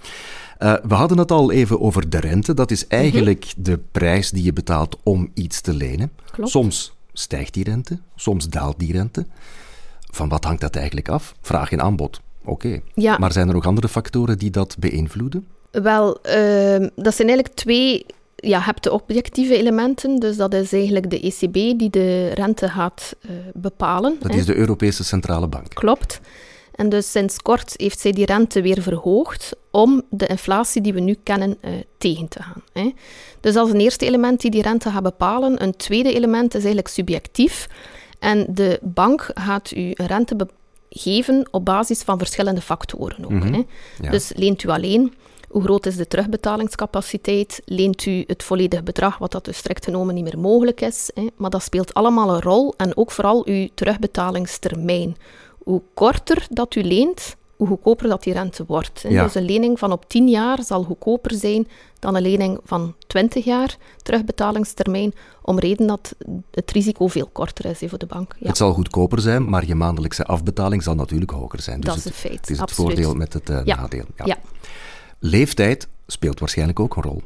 Uh, 0.59 0.75
we 0.83 0.95
hadden 0.95 1.19
het 1.19 1.31
al 1.31 1.53
even 1.53 1.81
over 1.81 2.11
de 2.11 2.21
rente. 2.21 2.55
Dat 2.55 2.71
is 2.71 2.87
eigenlijk 2.87 3.45
mhm. 3.45 3.63
de 3.63 3.79
prijs 3.93 4.31
die 4.31 4.45
je 4.45 4.53
betaalt 4.53 4.97
om 5.03 5.31
iets 5.35 5.61
te 5.61 5.75
lenen. 5.75 6.13
Klopt. 6.31 6.51
Soms 6.51 6.97
stijgt 7.13 7.55
die 7.55 7.65
rente, 7.65 7.99
soms 8.17 8.49
daalt 8.49 8.79
die 8.79 8.93
rente. 8.93 9.27
Van 10.11 10.29
wat 10.29 10.45
hangt 10.45 10.61
dat 10.61 10.77
eigenlijk 10.77 11.09
af? 11.09 11.35
Vraag 11.41 11.73
en 11.73 11.81
aanbod. 11.81 12.21
Oké. 12.45 12.81
Ja. 12.95 13.19
Maar 13.19 13.33
zijn 13.33 13.49
er 13.49 13.55
nog 13.55 13.67
andere 13.67 13.89
factoren 13.89 14.39
die 14.39 14.51
dat 14.51 14.77
beïnvloeden? 14.79 15.47
Wel, 15.71 16.09
uh, 16.09 16.87
dat 16.97 17.15
zijn 17.15 17.29
eigenlijk 17.29 17.55
twee 17.55 18.07
ja, 18.41 18.59
je 18.59 18.65
hebt 18.65 18.83
de 18.83 18.93
objectieve 18.93 19.57
elementen, 19.57 20.19
dus 20.19 20.37
dat 20.37 20.55
is 20.55 20.73
eigenlijk 20.73 21.11
de 21.11 21.21
ECB 21.21 21.53
die 21.53 21.91
de 21.91 22.29
rente 22.29 22.69
gaat 22.69 23.17
uh, 23.21 23.31
bepalen. 23.55 24.17
Dat 24.21 24.35
is 24.35 24.47
de 24.47 24.57
Europese 24.57 25.05
Centrale 25.05 25.47
Bank. 25.47 25.75
Klopt. 25.75 26.21
En 26.79 26.89
dus 26.89 27.11
sinds 27.11 27.39
kort 27.39 27.75
heeft 27.77 28.01
zij 28.01 28.13
die 28.13 28.27
rente 28.27 28.63
weer 28.63 28.83
verhoogd 28.83 29.57
om 29.71 30.03
de 30.11 30.27
inflatie 30.27 30.83
die 30.83 30.93
we 30.93 31.01
nu 31.01 31.17
kennen 31.23 31.59
uh, 31.61 31.71
tegen 31.99 32.29
te 32.29 32.43
gaan. 32.43 32.63
Hè. 32.73 32.93
Dus 33.41 33.55
dat 33.55 33.67
is 33.67 33.73
een 33.73 33.81
eerste 33.81 34.07
element 34.07 34.41
die 34.41 34.51
die 34.51 34.63
rente 34.63 34.91
gaat 34.91 35.03
bepalen. 35.03 35.63
Een 35.63 35.77
tweede 35.77 36.15
element 36.15 36.49
is 36.49 36.61
eigenlijk 36.61 36.89
subjectief. 36.89 37.69
En 38.19 38.47
de 38.49 38.79
bank 38.83 39.31
gaat 39.35 39.71
u 39.71 39.91
een 39.95 40.07
rente 40.07 40.49
geven 40.91 41.49
op 41.51 41.65
basis 41.65 42.03
van 42.03 42.19
verschillende 42.19 42.61
factoren 42.61 43.25
ook. 43.25 43.31
Mhm. 43.31 43.53
hè. 43.53 44.11
Dus 44.11 44.33
leent 44.35 44.63
u 44.63 44.69
alleen 44.69 45.13
hoe 45.49 45.63
groot 45.63 45.87
is 45.87 45.97
de 45.97 46.07
terugbetalingscapaciteit? 46.07 47.63
Leent 47.65 48.07
u 48.07 48.25
het 48.27 48.43
volledige 48.43 48.83
bedrag, 48.83 49.19
wat 49.19 49.33
dat 49.33 49.45
dus 49.45 49.57
strikt 49.57 49.85
genomen 49.85 50.15
niet 50.15 50.25
meer 50.25 50.39
mogelijk 50.39 50.81
is? 50.81 51.11
Hè? 51.15 51.27
Maar 51.37 51.51
dat 51.51 51.63
speelt 51.63 51.95
allemaal 51.95 52.35
een 52.35 52.43
rol 52.43 52.75
en 52.77 52.97
ook 52.97 53.11
vooral 53.11 53.47
uw 53.47 53.69
terugbetalingstermijn. 53.75 55.17
Hoe 55.69 55.83
korter 55.95 56.47
dat 56.51 56.75
u 56.75 56.83
leent, 56.83 57.37
hoe 57.57 57.67
goedkoper 57.67 58.09
dat 58.09 58.23
die 58.23 58.33
rente 58.33 58.65
wordt. 58.67 59.09
Dus 59.09 59.35
een 59.35 59.45
lening 59.45 59.79
van 59.79 59.93
op 59.93 60.09
10 60.09 60.29
jaar 60.29 60.63
zal 60.63 60.83
goedkoper 60.83 61.35
zijn 61.35 61.69
dan 61.99 62.15
een 62.15 62.23
lening 62.23 62.61
van 62.65 62.95
20 63.07 63.45
jaar 63.45 63.77
terugbetalingstermijn, 64.03 65.13
om 65.43 65.59
reden 65.59 65.87
dat 65.87 66.15
het 66.51 66.71
risico 66.71 67.07
veel 67.07 67.29
korter 67.33 67.65
is 67.65 67.83
voor 67.87 67.99
de 67.99 68.07
bank. 68.07 68.35
Ja. 68.39 68.47
Het 68.47 68.57
zal 68.57 68.73
goedkoper 68.73 69.21
zijn, 69.21 69.49
maar 69.49 69.67
je 69.67 69.75
maandelijkse 69.75 70.25
afbetaling 70.25 70.83
zal 70.83 70.95
natuurlijk 70.95 71.31
hoger 71.31 71.61
zijn. 71.61 71.81
Dus 71.81 71.89
dat 71.89 71.99
is 71.99 72.05
een 72.05 72.13
feit. 72.13 72.41
Het 72.41 72.51
is 72.51 72.59
het 72.59 72.73
voordeel 72.73 73.15
met 73.15 73.33
het 73.33 73.51
uh, 73.51 73.63
nadeel. 73.63 74.05
ja. 74.25 74.37
Leeftijd 75.19 75.89
speelt 76.07 76.41
waarschijnlijk 76.41 76.81
ook 76.81 76.97
een 76.97 77.03
rol. 77.03 77.23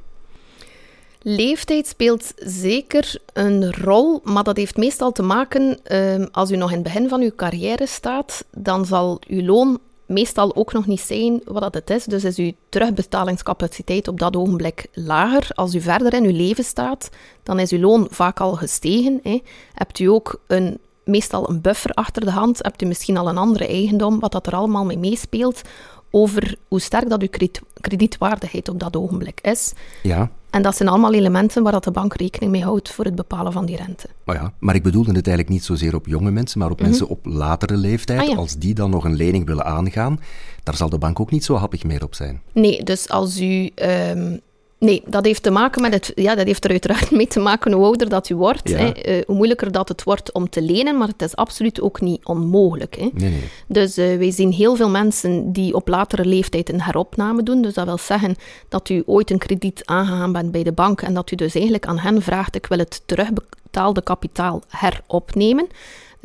Leeftijd 1.23 1.87
speelt 1.87 2.33
zeker 2.37 3.21
een 3.33 3.73
rol, 3.75 4.21
maar 4.25 4.43
dat 4.43 4.57
heeft 4.57 4.77
meestal 4.77 5.13
te 5.13 5.23
maken, 5.23 5.79
uh, 5.87 6.27
als 6.33 6.51
u 6.51 6.57
nog 6.57 6.69
in 6.69 6.75
het 6.75 6.85
begin 6.85 7.09
van 7.09 7.21
uw 7.21 7.33
carrière 7.37 7.87
staat, 7.87 8.45
dan 8.51 8.87
zal 8.87 9.21
uw 9.29 9.45
loon 9.45 9.79
meestal 10.07 10.57
ook 10.57 10.73
nog 10.73 10.87
niet 10.87 11.01
zijn 11.01 11.41
wat 11.45 11.63
dat 11.63 11.75
het 11.75 11.91
is. 11.91 12.05
Dus 12.05 12.25
is 12.25 12.37
uw 12.37 12.53
terugbetalingscapaciteit 12.69 14.09
op 14.09 14.19
dat 14.19 14.37
ogenblik 14.37 14.87
lager. 14.93 15.51
Als 15.55 15.75
u 15.75 15.81
verder 15.81 16.15
in 16.15 16.25
uw 16.25 16.37
leven 16.37 16.65
staat, 16.65 17.09
dan 17.43 17.59
is 17.59 17.71
uw 17.71 17.81
loon 17.81 18.07
vaak 18.11 18.41
al 18.41 18.53
gestegen. 18.53 19.21
Hè. 19.23 19.43
Hebt 19.73 19.99
u 19.99 20.05
ook 20.07 20.41
een, 20.47 20.79
meestal 21.05 21.49
een 21.49 21.61
buffer 21.61 21.91
achter 21.91 22.25
de 22.25 22.31
hand, 22.31 22.63
hebt 22.63 22.83
u 22.83 22.87
misschien 22.87 23.17
al 23.17 23.29
een 23.29 23.39
andere 23.39 23.67
eigendom, 23.67 24.21
wat 24.21 24.33
dat 24.33 24.47
er 24.47 24.55
allemaal 24.55 24.85
mee 24.85 24.99
meespeelt 24.99 25.63
over 26.15 26.57
hoe 26.69 26.81
sterk 26.81 27.09
dat 27.09 27.23
uw 27.23 27.51
kredietwaardigheid 27.81 28.69
op 28.69 28.81
dat 28.81 28.97
ogenblik 28.97 29.41
is. 29.41 29.73
Ja. 30.03 30.31
En 30.51 30.63
dat 30.63 30.77
zijn 30.77 30.89
allemaal 30.89 31.15
elementen 31.15 31.63
waar 31.63 31.73
dat 31.73 31.85
de 31.85 31.91
bank 31.91 32.15
rekening 32.15 32.53
mee 32.53 32.63
houdt 32.63 32.91
voor 32.91 33.05
het 33.05 33.15
bepalen 33.15 33.53
van 33.53 33.67
die 33.67 33.77
rente. 33.77 34.09
Oh 34.27 34.35
ja, 34.35 34.53
maar 34.59 34.75
ik 34.75 34.83
bedoelde 34.83 35.13
het 35.13 35.27
eigenlijk 35.27 35.49
niet 35.49 35.65
zozeer 35.65 35.95
op 35.95 36.07
jonge 36.07 36.31
mensen, 36.31 36.59
maar 36.59 36.71
op 36.71 36.79
mhm. 36.79 36.89
mensen 36.89 37.09
op 37.09 37.27
latere 37.27 37.77
leeftijd. 37.77 38.29
Ah, 38.29 38.39
Als 38.39 38.57
die 38.57 38.75
dan 38.75 38.91
nog 38.91 39.05
een 39.05 39.17
lening 39.17 39.47
willen 39.47 39.65
aangaan, 39.65 40.21
daar 40.63 40.77
zal 40.77 40.89
de 40.89 40.99
bank 40.99 41.21
ook 41.21 41.31
niet 41.31 41.45
zo 41.45 41.55
happig 41.55 41.85
meer 41.85 42.03
op 42.03 42.15
zijn. 42.15 42.43
Nee, 42.53 42.83
dus 42.83 43.09
als 43.09 43.41
u 43.41 43.71
ehm, 43.75 44.37
Nee, 44.83 45.03
dat 45.07 45.25
heeft 45.25 45.43
te 45.43 45.51
maken 45.51 45.83
met 45.83 45.93
het. 45.93 46.13
Ja, 46.15 46.35
dat 46.35 46.47
heeft 46.47 46.65
er 46.65 46.71
uiteraard 46.71 47.11
mee 47.11 47.27
te 47.27 47.41
maken 47.41 47.73
hoe 47.73 47.85
ouder 47.85 48.09
dat 48.09 48.29
u 48.29 48.35
wordt. 48.35 48.69
Hè, 48.69 49.09
uh, 49.09 49.23
hoe 49.27 49.37
moeilijker 49.37 49.73
dat 49.73 49.89
het 49.89 50.03
wordt 50.03 50.33
om 50.33 50.49
te 50.49 50.63
lenen, 50.63 50.99
maar 50.99 51.09
het 51.09 51.23
is 51.23 51.37
absoluut 51.37 51.81
ook 51.81 52.01
niet 52.01 52.25
onmogelijk. 52.25 52.97
Hè. 52.97 53.09
Nee, 53.13 53.31
nee. 53.31 53.49
Dus 53.67 53.99
uh, 53.99 54.17
wij 54.17 54.31
zien 54.31 54.53
heel 54.53 54.77
veel 54.77 54.91
mensen 54.91 55.53
die 55.53 55.75
op 55.75 55.89
latere 55.89 56.25
leeftijd 56.25 56.69
een 56.69 56.83
heropname 56.83 57.43
doen. 57.43 57.63
Dus 57.63 57.75
dat 57.75 57.85
wil 57.85 57.99
zeggen 57.99 58.37
dat 58.69 58.89
u 58.89 59.03
ooit 59.07 59.31
een 59.31 59.39
krediet 59.39 59.83
aangegaan 59.85 60.33
bent 60.33 60.53
bij 60.53 60.63
de 60.63 60.73
bank 60.73 61.03
en 61.03 61.15
dat 61.15 61.31
u 61.31 61.37
dus 61.37 61.55
eigenlijk 61.55 61.87
aan 61.87 61.99
hen 61.99 62.23
vraagt: 62.23 62.55
ik 62.55 62.67
wil 62.67 62.79
het 62.79 63.03
terugbetaalde 63.07 64.03
kapitaal 64.03 64.63
heropnemen. 64.69 65.67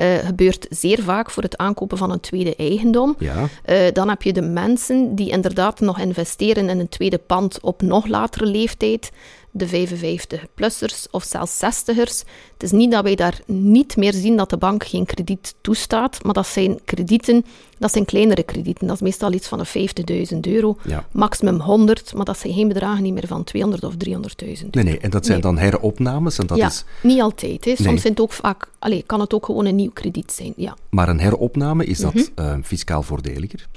Uh, 0.02 0.16
gebeurt 0.16 0.66
zeer 0.70 1.04
vaak 1.04 1.32
voor 1.32 1.44
het 1.44 1.58
aankopen 1.58 1.98
van 1.98 2.12
een 2.12 2.20
tweede 2.20 2.56
eigendom. 2.56 3.16
Ja. 3.20 3.36
Uh, 3.66 3.78
dan 3.94 4.10
heb 4.10 4.22
je 4.22 4.34
de 4.34 4.42
mensen 4.42 5.16
die 5.16 5.30
inderdaad 5.30 5.80
nog 5.80 6.00
investeren 6.00 6.70
in 6.70 6.80
een 6.80 6.90
tweede 6.90 7.18
pand 7.18 7.62
op 7.62 7.82
nog 7.82 8.06
latere 8.06 8.46
leeftijd 8.46 9.12
de 9.58 9.88
55-plussers 9.88 11.10
of 11.12 11.24
zelfs 11.24 11.60
60ers. 11.64 12.28
Het 12.54 12.64
is 12.64 12.72
niet 12.72 12.92
dat 12.92 13.04
wij 13.04 13.16
daar 13.16 13.40
niet 13.46 13.98
meer 13.98 14.14
zien 14.14 14.38
dat 14.38 14.50
de 14.50 14.58
bank 14.58 14.86
geen 14.86 15.06
krediet 15.06 15.56
toestaat, 15.62 16.24
maar 16.24 16.34
dat 16.34 16.48
zijn 16.48 16.80
kredieten, 16.86 17.46
dat 17.78 17.92
zijn 17.92 18.06
kleinere 18.06 18.44
kredieten. 18.44 18.88
Dat 18.88 18.96
is 18.96 19.02
meestal 19.02 19.34
iets 19.34 19.48
van 19.48 19.60
een 19.60 19.90
50.000 20.34 20.40
euro, 20.42 20.78
maximum 21.12 21.60
100, 21.60 22.14
maar 22.14 22.26
dat 22.26 22.38
zijn 22.38 22.54
geen 22.54 22.68
bedragen 22.68 23.04
niet 23.04 23.14
meer 23.14 23.28
van 23.28 23.44
200 23.44 23.84
of 23.84 23.94
300.000 23.94 24.00
euro. 24.08 24.68
Nee, 24.72 24.84
nee, 24.84 25.00
en 25.00 25.10
dat 25.10 25.26
zijn 25.26 25.42
dan 25.42 25.58
heropnames? 25.58 26.40
En 26.40 26.48
dat 26.48 26.58
ja, 26.58 26.68
is... 26.68 26.86
niet 27.02 27.22
altijd. 27.22 27.66
Hè. 27.66 27.76
Soms 27.76 28.02
zijn 28.02 28.14
het 28.14 28.22
ook 28.22 28.34
vaak, 28.34 28.70
allez, 28.80 29.02
kan 29.06 29.20
het 29.20 29.34
ook 29.34 29.46
gewoon 29.46 29.66
een 29.66 29.76
nieuw 29.76 29.92
krediet 29.94 30.32
zijn. 30.32 30.54
Ja. 30.56 30.76
Maar 30.90 31.10
een 31.10 31.20
heropname, 31.20 31.86
is 31.86 32.00
dat 32.00 32.14
mm 32.14 32.36
fiscaal 32.64 33.04
voordeliger? 33.04 33.68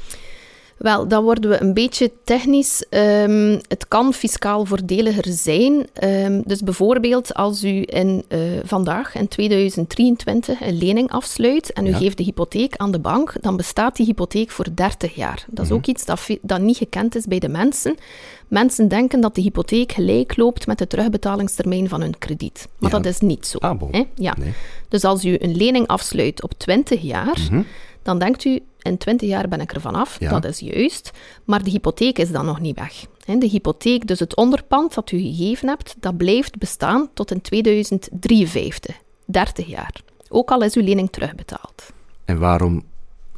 Wel, 0.80 1.08
dan 1.08 1.22
worden 1.24 1.50
we 1.50 1.60
een 1.60 1.74
beetje 1.74 2.12
technisch. 2.24 2.84
Um, 2.90 3.60
het 3.68 3.88
kan 3.88 4.12
fiscaal 4.12 4.64
voordeliger 4.64 5.32
zijn. 5.32 5.86
Um, 6.04 6.42
dus 6.46 6.62
bijvoorbeeld 6.62 7.34
als 7.34 7.64
u 7.64 7.82
in, 7.86 8.24
uh, 8.28 8.38
vandaag, 8.64 9.14
in 9.14 9.28
2023, 9.28 10.60
een 10.60 10.78
lening 10.78 11.10
afsluit 11.10 11.72
en 11.72 11.86
u 11.86 11.92
geeft 11.92 12.16
de 12.16 12.22
hypotheek 12.22 12.76
aan 12.76 12.90
de 12.90 12.98
bank, 12.98 13.34
dan 13.40 13.56
bestaat 13.56 13.96
die 13.96 14.06
hypotheek 14.06 14.50
voor 14.50 14.66
30 14.74 15.14
jaar. 15.14 15.44
Dat 15.48 15.64
is 15.64 15.70
mhm. 15.70 15.78
ook 15.78 15.86
iets 15.86 16.04
dat, 16.04 16.26
dat 16.42 16.60
niet 16.60 16.76
gekend 16.76 17.16
is 17.16 17.26
bij 17.26 17.38
de 17.38 17.48
mensen. 17.48 17.96
Mensen 18.48 18.88
denken 18.88 19.20
dat 19.20 19.34
de 19.34 19.40
hypotheek 19.40 19.92
gelijk 19.92 20.36
loopt 20.36 20.66
met 20.66 20.78
de 20.78 20.86
terugbetalingstermijn 20.86 21.88
van 21.88 22.00
hun 22.00 22.18
krediet. 22.18 22.68
Maar 22.78 22.90
dat 22.90 23.06
is 23.06 23.20
niet 23.20 23.46
zo. 23.46 23.58
Ah, 23.58 23.78
bon. 23.78 24.06
Ja. 24.14 24.36
Dus 24.88 25.04
als 25.04 25.24
u 25.24 25.36
een 25.38 25.56
lening 25.56 25.86
afsluit 25.86 26.42
op 26.42 26.52
20 26.56 27.02
jaar, 27.02 27.38
mm 27.50 27.66
dan 28.02 28.18
denkt 28.18 28.44
u, 28.44 28.60
in 28.82 28.98
20 28.98 29.28
jaar 29.28 29.48
ben 29.48 29.60
ik 29.60 29.74
er 29.74 29.80
vanaf, 29.80 30.18
dat 30.18 30.44
is 30.44 30.58
juist, 30.58 31.10
maar 31.44 31.62
de 31.62 31.70
hypotheek 31.70 32.18
is 32.18 32.30
dan 32.30 32.46
nog 32.46 32.60
niet 32.60 32.78
weg. 32.78 33.06
De 33.38 33.46
hypotheek, 33.46 34.06
dus 34.06 34.18
het 34.18 34.36
onderpand 34.36 34.94
dat 34.94 35.10
u 35.10 35.18
gegeven 35.18 35.68
hebt, 35.68 35.94
dat 36.00 36.16
blijft 36.16 36.58
bestaan 36.58 37.10
tot 37.14 37.30
in 37.30 37.40
2053, 37.40 39.00
30 39.24 39.66
jaar. 39.66 39.92
Ook 40.28 40.50
al 40.50 40.62
is 40.62 40.74
uw 40.74 40.82
lening 40.82 41.10
terugbetaald. 41.10 41.92
En 42.24 42.38
waarom 42.38 42.84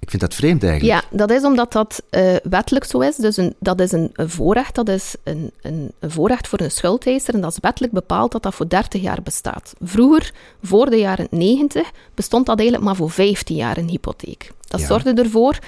ik 0.02 0.10
vind 0.10 0.22
dat 0.22 0.34
vreemd 0.34 0.64
eigenlijk. 0.64 1.02
Ja, 1.10 1.16
dat 1.16 1.30
is 1.30 1.44
omdat 1.44 1.72
dat 1.72 2.02
uh, 2.10 2.36
wettelijk 2.42 2.84
zo 2.84 3.00
is. 3.00 3.16
Dus 3.16 3.36
een, 3.36 3.54
dat 3.58 3.80
is 3.80 3.92
een, 3.92 4.10
een, 4.12 4.30
voorrecht. 4.30 4.74
Dat 4.74 4.88
is 4.88 5.14
een, 5.24 5.50
een, 5.62 5.92
een, 6.00 6.10
voorrecht 6.10 6.48
voor 6.48 6.60
een 6.60 6.70
schuldeiser. 6.70 7.34
En 7.34 7.40
dat 7.40 7.50
is 7.50 7.58
wettelijk 7.60 7.92
bepaald 7.92 8.32
dat 8.32 8.42
dat 8.42 8.54
voor 8.54 8.68
30 8.68 9.02
jaar 9.02 9.22
bestaat. 9.22 9.74
Vroeger, 9.80 10.32
voor 10.62 10.90
de 10.90 10.96
jaren 10.96 11.26
90, 11.30 11.90
bestond 12.14 12.46
dat 12.46 12.58
eigenlijk 12.58 12.88
maar 12.88 12.96
voor 12.96 13.10
15 13.10 13.56
jaar 13.56 13.76
een 13.76 13.88
hypotheek. 13.88 14.52
Dat 14.68 14.80
zorgde 14.80 15.14
ervoor 15.14 15.58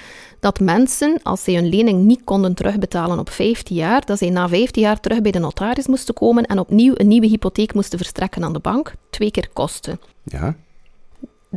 dat 0.40 0.60
mensen, 0.60 1.20
als 1.22 1.44
zij 1.44 1.54
hun 1.54 1.68
lening 1.68 2.04
niet 2.04 2.24
konden 2.24 2.54
terugbetalen 2.54 3.18
op 3.18 3.30
15 3.30 3.76
jaar, 3.76 4.04
dat 4.04 4.18
zij 4.18 4.30
na 4.30 4.48
15 4.48 4.82
jaar 4.82 5.00
terug 5.00 5.20
bij 5.20 5.30
de 5.30 5.38
notaris 5.38 5.86
moesten 5.86 6.14
komen 6.14 6.44
en 6.44 6.58
opnieuw 6.58 6.92
een 6.96 7.08
nieuwe 7.08 7.26
hypotheek 7.26 7.74
moesten 7.74 7.98
verstrekken 7.98 8.44
aan 8.44 8.52
de 8.52 8.58
bank. 8.58 8.94
Twee 9.10 9.30
keer 9.30 9.48
kosten. 9.52 10.00
Ja 10.24 10.56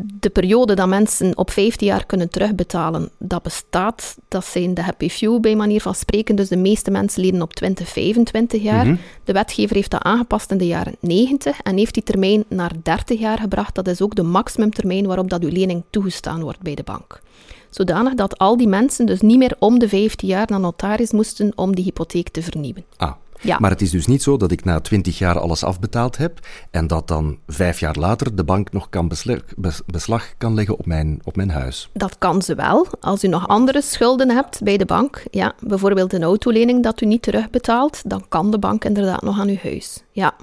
de 0.05 0.29
periode 0.29 0.73
dat 0.73 0.87
mensen 0.87 1.37
op 1.37 1.51
15 1.51 1.87
jaar 1.87 2.05
kunnen 2.05 2.29
terugbetalen, 2.29 3.09
dat 3.17 3.43
bestaat. 3.43 4.17
Dat 4.27 4.45
zijn 4.45 4.73
de 4.73 4.81
happy 4.81 5.09
few 5.09 5.39
bij 5.39 5.55
manier 5.55 5.81
van 5.81 5.95
spreken. 5.95 6.35
Dus 6.35 6.47
de 6.47 6.57
meeste 6.57 6.91
mensen 6.91 7.21
leden 7.21 7.41
op 7.41 7.53
20, 7.53 7.89
25 7.89 8.61
jaar. 8.61 8.85
Mhm. 8.85 8.95
De 9.23 9.33
wetgever 9.33 9.75
heeft 9.75 9.91
dat 9.91 10.03
aangepast 10.03 10.51
in 10.51 10.57
de 10.57 10.67
jaren 10.67 10.95
90 10.99 11.61
en 11.61 11.77
heeft 11.77 11.93
die 11.93 12.03
termijn 12.03 12.43
naar 12.47 12.71
30 12.83 13.19
jaar 13.19 13.39
gebracht. 13.39 13.75
Dat 13.75 13.87
is 13.87 14.01
ook 14.01 14.15
de 14.15 14.23
maximumtermijn 14.23 15.05
waarop 15.07 15.29
dat 15.29 15.43
uw 15.43 15.51
lening 15.51 15.83
toegestaan 15.89 16.41
wordt 16.41 16.61
bij 16.61 16.75
de 16.75 16.83
bank. 16.83 17.21
Zodanig 17.69 18.13
dat 18.13 18.37
al 18.37 18.57
die 18.57 18.67
mensen 18.67 19.05
dus 19.05 19.21
niet 19.21 19.37
meer 19.37 19.55
om 19.59 19.79
de 19.79 19.89
15 19.89 20.27
jaar 20.27 20.45
naar 20.49 20.59
notaris 20.59 21.11
moesten 21.11 21.51
om 21.55 21.75
die 21.75 21.83
hypotheek 21.83 22.29
te 22.29 22.41
vernieuwen. 22.41 22.85
Ah, 22.97 23.11
ja. 23.41 23.57
Maar 23.59 23.71
het 23.71 23.81
is 23.81 23.91
dus 23.91 24.05
niet 24.05 24.23
zo 24.23 24.37
dat 24.37 24.51
ik 24.51 24.63
na 24.63 24.79
twintig 24.79 25.17
jaar 25.17 25.39
alles 25.39 25.63
afbetaald 25.63 26.17
heb 26.17 26.39
en 26.71 26.87
dat 26.87 27.07
dan 27.07 27.37
vijf 27.47 27.79
jaar 27.79 27.95
later 27.95 28.35
de 28.35 28.43
bank 28.43 28.71
nog 28.71 28.89
kan 28.89 29.07
beslag, 29.07 29.39
beslag 29.85 30.37
kan 30.37 30.53
leggen 30.53 30.77
op 30.77 30.85
mijn, 30.85 31.19
op 31.23 31.35
mijn 31.35 31.49
huis. 31.49 31.89
Dat 31.93 32.17
kan 32.17 32.41
ze 32.41 32.55
wel. 32.55 32.87
Als 32.99 33.23
u 33.23 33.27
nog 33.27 33.47
andere 33.47 33.81
schulden 33.81 34.29
hebt 34.29 34.63
bij 34.63 34.77
de 34.77 34.85
bank, 34.85 35.23
ja, 35.31 35.53
bijvoorbeeld 35.59 36.13
een 36.13 36.23
autolening 36.23 36.83
dat 36.83 37.01
u 37.01 37.05
niet 37.05 37.21
terugbetaalt, 37.21 38.01
dan 38.09 38.25
kan 38.29 38.51
de 38.51 38.59
bank 38.59 38.85
inderdaad 38.85 39.21
nog 39.21 39.39
aan 39.39 39.49
uw 39.49 39.57
huis. 39.61 40.03
Ja, 40.11 40.33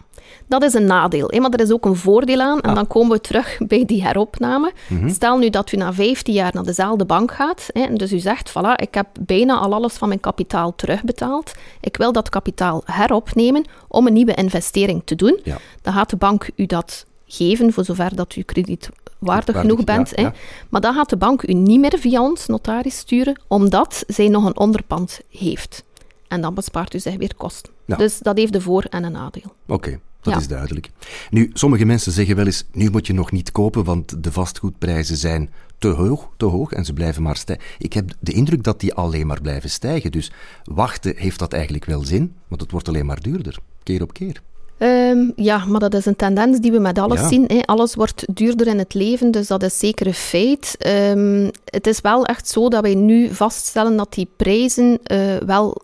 dat 0.46 0.62
is 0.62 0.74
een 0.74 0.86
nadeel. 0.86 1.28
Hè? 1.30 1.40
Maar 1.40 1.50
er 1.50 1.60
is 1.60 1.72
ook 1.72 1.84
een 1.84 1.96
voordeel 1.96 2.40
aan. 2.40 2.60
En 2.60 2.68
Ah. 2.70 2.74
dan 2.74 2.86
komen 2.86 3.12
we 3.16 3.20
terug 3.20 3.58
bij 3.66 3.84
die 3.84 4.02
heropname. 4.04 4.72
Mhm. 4.88 5.08
Stel 5.08 5.38
nu 5.38 5.50
dat 5.50 5.72
u 5.72 5.76
na 5.76 5.92
15 5.92 6.34
jaar 6.34 6.50
naar 6.54 6.64
dezelfde 6.64 7.04
bank 7.04 7.32
gaat. 7.32 7.66
Hè, 7.72 7.80
en 7.82 7.94
dus 7.96 8.12
u 8.12 8.18
zegt, 8.18 8.50
voilà, 8.50 8.74
ik 8.82 8.94
heb 8.94 9.06
bijna 9.20 9.54
al 9.58 9.74
alles 9.74 9.92
van 9.94 10.08
mijn 10.08 10.20
kapitaal 10.20 10.74
terugbetaald. 10.76 11.52
Ik 11.80 11.96
wil 11.96 12.12
dat 12.12 12.28
kapitaal 12.28 12.82
heropnemen 12.84 13.64
om 13.88 14.06
een 14.06 14.12
nieuwe 14.12 14.34
investering 14.34 15.02
te 15.04 15.14
doen. 15.14 15.40
Ja. 15.44 15.56
Dan 15.82 15.92
gaat 15.92 16.10
de 16.10 16.16
bank 16.16 16.50
u 16.56 16.66
dat 16.66 17.06
geven, 17.26 17.72
voor 17.72 17.84
zover 17.84 18.16
dat 18.16 18.36
u 18.36 18.42
kredietwaardig 18.42 19.02
Waardig, 19.18 19.60
genoeg 19.60 19.84
bent. 19.84 20.08
ja, 20.08 20.14
hè. 20.16 20.22
ja. 20.22 20.32
Maar 20.68 20.80
dan 20.80 20.94
gaat 20.94 21.10
de 21.10 21.16
bank 21.16 21.42
u 21.42 21.52
niet 21.52 21.80
meer 21.80 21.98
via 21.98 22.22
ons 22.22 22.46
notaris 22.46 22.96
sturen, 22.98 23.40
omdat 23.48 24.04
zij 24.06 24.28
nog 24.28 24.44
een 24.44 24.56
onderpand 24.58 25.20
heeft. 25.30 25.84
En 26.28 26.40
dan 26.40 26.54
bespaart 26.54 26.94
u 26.94 26.98
zich 26.98 27.16
weer 27.16 27.34
kosten. 27.36 27.72
Ja. 27.86 27.96
Dus 27.96 28.18
dat 28.18 28.36
heeft 28.38 28.54
een 28.54 28.60
voor- 28.60 28.86
en 28.90 29.04
een 29.04 29.12
nadeel. 29.12 29.54
Oké, 29.66 29.98
dat 30.20 30.32
Ja. 30.34 30.40
is 30.40 30.48
duidelijk. 30.48 30.90
Nu, 31.30 31.50
sommige 31.54 31.84
mensen 31.84 32.12
zeggen 32.12 32.36
wel 32.36 32.46
eens, 32.46 32.64
nu 32.72 32.90
moet 32.90 33.06
je 33.06 33.12
nog 33.12 33.32
niet 33.32 33.52
kopen, 33.52 33.84
want 33.84 34.22
de 34.24 34.32
vastgoedprijzen 34.32 35.16
zijn 35.16 35.50
te 35.78 35.88
hoog, 35.88 36.28
te 36.36 36.44
hoog 36.44 36.72
en 36.72 36.84
ze 36.84 36.92
blijven 36.92 37.22
maar 37.22 37.36
stijgen. 37.36 37.64
Ik 37.78 37.92
heb 37.92 38.10
de 38.20 38.32
indruk 38.32 38.62
dat 38.62 38.80
die 38.80 38.94
alleen 38.94 39.26
maar 39.26 39.40
blijven 39.40 39.70
stijgen. 39.70 40.12
Dus 40.12 40.32
wachten 40.64 41.12
heeft 41.16 41.38
dat 41.38 41.52
eigenlijk 41.52 41.84
wel 41.84 42.04
zin, 42.04 42.34
want 42.48 42.60
het 42.60 42.70
wordt 42.70 42.88
alleen 42.88 43.06
maar 43.06 43.20
duurder, 43.20 43.58
keer 43.82 44.02
op 44.02 44.12
keer. 44.12 44.40
Ehm, 44.78 45.30
ja, 45.36 45.64
maar 45.64 45.80
dat 45.80 45.94
is 45.94 46.06
een 46.06 46.16
tendens 46.16 46.60
die 46.60 46.72
we 46.72 46.78
met 46.78 46.98
alles 46.98 47.20
Ja. 47.20 47.28
zien. 47.28 47.44
Hè. 47.46 47.60
Alles 47.60 47.94
wordt 47.94 48.24
duurder 48.36 48.66
in 48.66 48.78
het 48.78 48.94
leven, 48.94 49.30
dus 49.30 49.46
dat 49.46 49.62
is 49.62 49.78
zeker 49.78 50.06
een 50.06 50.14
feit. 50.14 50.74
Ehm, 50.78 51.50
het 51.64 51.86
is 51.86 52.00
wel 52.00 52.24
echt 52.26 52.48
zo 52.48 52.68
dat 52.68 52.82
wij 52.82 52.94
nu 52.94 53.34
vaststellen 53.34 53.96
dat 53.96 54.12
die 54.12 54.28
prijzen 54.36 54.98
eh, 55.02 55.36
wel, 55.36 55.82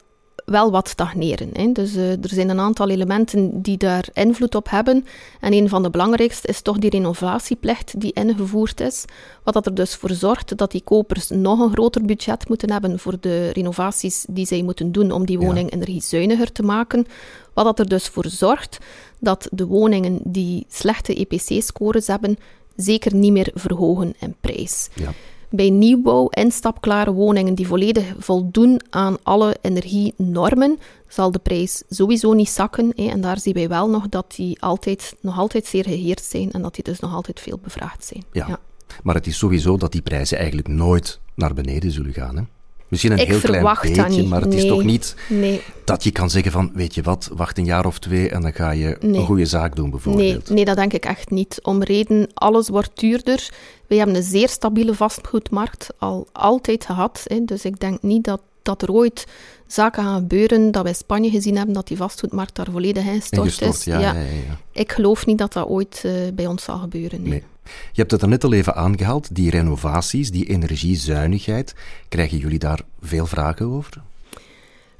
wel 0.51 0.71
wat 0.71 0.89
stagneren. 0.89 1.51
Hè. 1.53 1.73
Dus 1.73 1.95
eh, 1.95 2.11
er 2.11 2.29
zijn 2.29 2.49
een 2.49 2.61
aantal 2.61 2.89
elementen 2.89 3.63
die 3.63 3.77
daar 3.77 4.09
invloed 4.13 4.55
op 4.55 4.71
hebben. 4.71 5.05
En 5.41 5.53
een 5.53 5.69
van 5.69 5.83
de 5.83 5.91
belangrijkste 5.91 6.49
is 6.49 6.61
toch 6.61 6.79
die 6.79 6.91
renovatieplicht 6.91 8.01
die 8.01 8.13
ingevoerd 8.13 8.81
is. 8.81 9.05
Wat 9.45 9.55
dat 9.55 9.67
er 9.67 9.75
dus 9.75 9.95
voor 9.95 10.11
zorgt 10.11 10.57
dat 10.59 10.71
die 10.71 10.83
kopers 10.85 11.29
nog 11.29 11.61
een 11.61 11.73
groter 11.73 12.05
budget 12.05 12.49
moeten 12.49 12.71
hebben 12.73 12.99
voor 12.99 13.17
de 13.21 13.51
renovaties 13.51 14.25
die 14.29 14.47
zij 14.47 14.63
moeten 14.63 14.93
doen 14.93 15.11
om 15.13 15.27
die 15.27 15.39
Ja. 15.41 15.47
woning 15.47 15.73
energiezuiniger 15.73 16.53
te 16.53 16.63
maken. 16.63 17.07
Wat 17.55 17.65
dat 17.65 17.79
er 17.79 17.89
dus 17.89 18.09
voor 18.09 18.27
zorgt 18.29 18.79
dat 19.19 19.49
de 19.53 19.67
woningen 19.67 20.21
die 20.25 20.67
slechte 20.69 21.15
EPC-scores 21.15 22.07
hebben, 22.07 22.37
zeker 22.77 23.15
niet 23.15 23.33
meer 23.33 23.51
verhogen 23.55 24.15
in 24.19 24.35
prijs. 24.41 24.89
Ja. 24.95 25.13
Bij 25.51 25.71
nieuwbouw, 25.71 26.29
instapklare 26.29 27.13
woningen 27.13 27.55
die 27.55 27.67
volledig 27.67 28.15
voldoen 28.19 28.81
aan 28.91 29.17
alle 29.23 29.57
energienormen, 29.61 30.79
zal 31.09 31.31
de 31.31 31.39
prijs 31.39 31.83
sowieso 31.89 32.33
niet 32.33 32.49
zakken. 32.49 32.93
Hè. 32.97 33.09
En 33.09 33.21
daar 33.21 33.39
zien 33.39 33.55
wij 33.55 33.69
wel 33.69 33.89
nog 33.89 34.09
dat 34.09 34.35
die 34.37 34.63
altijd, 34.63 35.17
nog 35.21 35.39
altijd 35.39 35.67
zeer 35.67 35.85
geheerd 35.85 36.25
zijn 36.25 36.53
en 36.53 36.63
dat 36.63 36.75
die 36.75 36.85
dus 36.85 37.01
nog 37.01 37.15
altijd 37.15 37.41
veel 37.41 37.59
bevraagd 37.63 38.05
zijn. 38.05 38.25
Ja. 38.33 38.59
Maar 39.03 39.15
het 39.15 39.27
is 39.27 39.39
sowieso 39.39 39.77
dat 39.77 39.93
die 39.93 40.03
prijzen 40.03 40.39
eigenlijk 40.39 40.69
nooit 40.69 41.21
naar 41.35 41.55
beneden 41.55 41.91
zullen 41.91 42.13
gaan. 42.13 42.37
Hè? 42.37 42.43
Misschien 42.91 43.13
een 43.13 43.19
Ik 43.19 43.29
heel 43.29 43.39
klein 43.39 43.65
beetje, 43.83 44.27
maar 44.27 44.41
het 44.41 44.55
is 44.55 44.61
Nee. 44.63 44.71
toch 44.71 44.83
niet 44.85 45.15
Nee, 45.29 45.63
dat 45.85 46.05
je 46.05 46.11
kan 46.11 46.31
zeggen 46.31 46.53
van, 46.53 46.71
weet 46.75 46.95
je 46.95 47.03
wat, 47.03 47.31
wacht 47.33 47.59
een 47.59 47.65
jaar 47.65 47.87
of 47.87 47.99
twee 47.99 48.29
en 48.29 48.41
dan 48.43 48.53
ga 48.53 48.71
je 48.71 48.97
Nee. 49.01 49.21
een 49.21 49.27
goede 49.27 49.45
zaak 49.47 49.75
doen 49.77 49.85
nee, 49.85 49.93
bijvoorbeeld. 49.93 50.51
nee, 50.51 50.65
dat 50.65 50.77
denk 50.77 50.93
ik 50.93 51.05
echt 51.05 51.31
niet. 51.31 51.59
Om 51.63 51.83
reden, 51.83 52.29
alles 52.35 52.69
wordt 52.69 52.91
duurder. 53.01 53.49
Wij 53.87 53.99
hebben 53.99 54.17
een 54.17 54.23
zeer 54.23 54.49
stabiele 54.49 54.95
vastgoedmarkt 54.95 55.87
al 55.99 56.27
altijd 56.33 56.85
gehad. 56.85 57.21
Hè. 57.25 57.45
Dus 57.45 57.65
ik 57.65 57.81
denk 57.81 58.03
niet 58.03 58.25
dat, 58.25 58.41
dat 58.63 58.83
er 58.83 58.93
ooit 58.93 59.27
zaken 59.67 60.03
gaan 60.05 60.19
gebeuren 60.19 60.71
dat 60.71 60.83
wij 60.83 60.91
in 60.93 60.97
Spanje 60.99 61.31
gezien 61.31 61.57
hebben, 61.57 61.75
dat 61.75 61.89
die 61.89 61.97
vastgoedmarkt 61.97 62.55
daar 62.57 62.69
volledig 62.73 63.05
ingestort 63.05 63.43
Ingestort, 63.43 63.75
is. 63.75 63.85
ja, 63.85 63.99
ja. 63.99 64.13
Ja, 64.13 64.21
ja. 64.21 64.59
Ik 64.73 64.93
geloof 64.93 65.27
niet 65.27 65.39
dat 65.39 65.53
dat 65.53 65.67
ooit 65.67 66.03
eh, 66.05 66.13
bij 66.35 66.47
ons 66.47 66.63
zal 66.65 66.79
gebeuren. 66.79 67.23
Nee. 67.23 67.43
Je 67.65 68.01
hebt 68.01 68.11
het 68.11 68.23
er 68.23 68.29
net 68.29 68.45
al 68.45 68.53
even 68.53 68.75
aangehaald, 68.75 69.35
die 69.35 69.51
renovaties, 69.51 70.31
die 70.31 70.49
energiezuinigheid. 70.49 71.75
Krijgen 72.09 72.39
jullie 72.39 72.59
daar 72.59 72.81
veel 73.01 73.27
vragen 73.27 73.67
over? 73.67 74.03